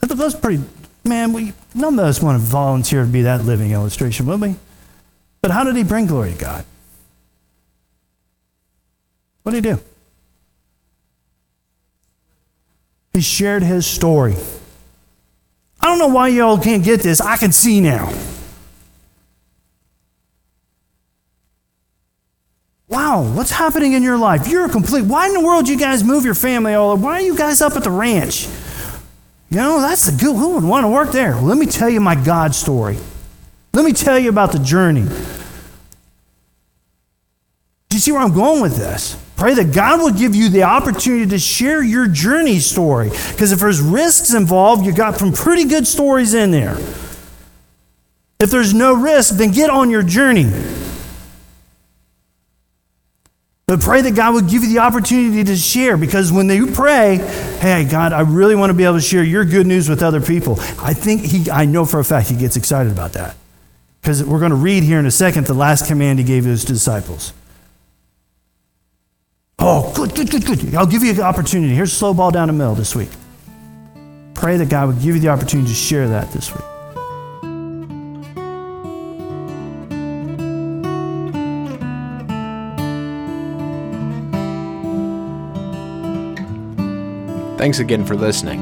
That 0.00 0.18
was 0.18 0.34
pretty, 0.34 0.60
man, 1.04 1.32
we, 1.32 1.52
none 1.72 2.00
of 2.00 2.04
us 2.04 2.20
want 2.20 2.42
to 2.42 2.44
volunteer 2.44 3.02
to 3.02 3.08
be 3.08 3.22
that 3.22 3.44
living 3.44 3.70
illustration, 3.70 4.26
would 4.26 4.40
we? 4.40 4.56
But 5.40 5.52
how 5.52 5.62
did 5.62 5.76
he 5.76 5.84
bring 5.84 6.06
glory 6.06 6.32
to 6.32 6.36
God? 6.36 6.64
What 9.44 9.52
did 9.52 9.64
he 9.64 9.70
do? 9.70 9.80
He 13.12 13.20
shared 13.20 13.62
his 13.62 13.86
story. 13.86 14.34
I 15.80 15.86
don't 15.86 16.00
know 16.00 16.08
why 16.08 16.26
y'all 16.26 16.58
can't 16.58 16.82
get 16.82 17.02
this. 17.02 17.20
I 17.20 17.36
can 17.36 17.52
see 17.52 17.80
now. 17.80 18.12
Wow, 22.92 23.22
what's 23.22 23.50
happening 23.50 23.94
in 23.94 24.02
your 24.02 24.18
life? 24.18 24.46
You're 24.46 24.66
a 24.66 24.68
complete. 24.68 25.06
Why 25.06 25.26
in 25.26 25.32
the 25.32 25.40
world 25.40 25.66
you 25.66 25.78
guys 25.78 26.04
move 26.04 26.26
your 26.26 26.34
family 26.34 26.74
all 26.74 26.90
over? 26.90 27.02
Why 27.02 27.14
are 27.14 27.22
you 27.22 27.34
guys 27.34 27.62
up 27.62 27.74
at 27.74 27.84
the 27.84 27.90
ranch? 27.90 28.46
You 29.48 29.56
know, 29.56 29.80
that's 29.80 30.10
the 30.10 30.12
good. 30.12 30.36
Who 30.36 30.56
would 30.56 30.64
want 30.64 30.84
to 30.84 30.88
work 30.88 31.10
there? 31.10 31.32
Well, 31.32 31.44
let 31.44 31.56
me 31.56 31.64
tell 31.64 31.88
you 31.88 32.02
my 32.02 32.14
God 32.14 32.54
story. 32.54 32.98
Let 33.72 33.86
me 33.86 33.94
tell 33.94 34.18
you 34.18 34.28
about 34.28 34.52
the 34.52 34.58
journey. 34.58 35.04
Do 37.88 37.96
you 37.96 37.98
see 37.98 38.12
where 38.12 38.20
I'm 38.20 38.34
going 38.34 38.60
with 38.60 38.76
this? 38.76 39.16
Pray 39.36 39.54
that 39.54 39.74
God 39.74 40.00
will 40.00 40.12
give 40.12 40.34
you 40.34 40.50
the 40.50 40.64
opportunity 40.64 41.30
to 41.30 41.38
share 41.38 41.82
your 41.82 42.06
journey 42.08 42.58
story. 42.58 43.08
Because 43.08 43.52
if 43.52 43.60
there's 43.60 43.80
risks 43.80 44.34
involved, 44.34 44.84
you 44.84 44.92
got 44.92 45.16
some 45.16 45.32
pretty 45.32 45.64
good 45.64 45.86
stories 45.86 46.34
in 46.34 46.50
there. 46.50 46.76
If 48.38 48.50
there's 48.50 48.74
no 48.74 48.92
risk, 48.92 49.36
then 49.36 49.50
get 49.50 49.70
on 49.70 49.88
your 49.88 50.02
journey. 50.02 50.52
But 53.72 53.80
pray 53.80 54.02
that 54.02 54.14
God 54.14 54.34
would 54.34 54.48
give 54.48 54.62
you 54.62 54.68
the 54.68 54.80
opportunity 54.80 55.44
to 55.44 55.56
share 55.56 55.96
because 55.96 56.30
when 56.30 56.46
you 56.50 56.66
pray, 56.72 57.16
hey, 57.58 57.86
God, 57.90 58.12
I 58.12 58.20
really 58.20 58.54
want 58.54 58.68
to 58.68 58.74
be 58.74 58.84
able 58.84 58.96
to 58.96 59.00
share 59.00 59.24
your 59.24 59.46
good 59.46 59.66
news 59.66 59.88
with 59.88 60.02
other 60.02 60.20
people. 60.20 60.60
I 60.78 60.92
think 60.92 61.22
he, 61.22 61.50
I 61.50 61.64
know 61.64 61.86
for 61.86 61.98
a 61.98 62.04
fact 62.04 62.28
he 62.28 62.36
gets 62.36 62.54
excited 62.54 62.92
about 62.92 63.14
that. 63.14 63.34
Because 64.02 64.22
we're 64.22 64.40
going 64.40 64.50
to 64.50 64.56
read 64.56 64.82
here 64.82 64.98
in 64.98 65.06
a 65.06 65.10
second 65.10 65.46
the 65.46 65.54
last 65.54 65.86
command 65.86 66.18
he 66.18 66.24
gave 66.26 66.44
his 66.44 66.66
disciples. 66.66 67.32
Oh, 69.58 69.90
good, 69.96 70.14
good, 70.14 70.30
good, 70.30 70.44
good. 70.44 70.74
I'll 70.74 70.84
give 70.84 71.02
you 71.02 71.14
the 71.14 71.22
opportunity. 71.22 71.74
Here's 71.74 71.94
slow 71.94 72.12
ball 72.12 72.30
down 72.30 72.48
the 72.48 72.52
middle 72.52 72.74
this 72.74 72.94
week. 72.94 73.08
Pray 74.34 74.58
that 74.58 74.68
God 74.68 74.88
would 74.88 75.00
give 75.00 75.14
you 75.14 75.20
the 75.22 75.28
opportunity 75.28 75.70
to 75.70 75.74
share 75.74 76.08
that 76.08 76.30
this 76.32 76.54
week. 76.54 76.71
Thanks 87.62 87.78
again 87.78 88.04
for 88.04 88.16
listening. 88.16 88.58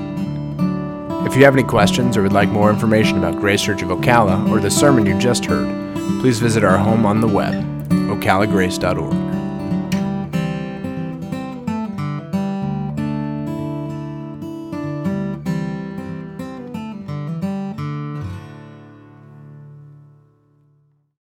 If 1.26 1.34
you 1.34 1.44
have 1.44 1.54
any 1.54 1.62
questions 1.62 2.18
or 2.18 2.22
would 2.22 2.34
like 2.34 2.50
more 2.50 2.68
information 2.68 3.16
about 3.16 3.40
Grace 3.40 3.62
Church 3.62 3.80
of 3.80 3.88
Ocala 3.88 4.50
or 4.50 4.60
the 4.60 4.70
sermon 4.70 5.06
you 5.06 5.18
just 5.18 5.46
heard, 5.46 5.66
please 6.20 6.38
visit 6.38 6.64
our 6.64 6.76
home 6.76 7.06
on 7.06 7.22
the 7.22 7.26
web, 7.26 7.54
ocalagrace.org. 7.88 9.39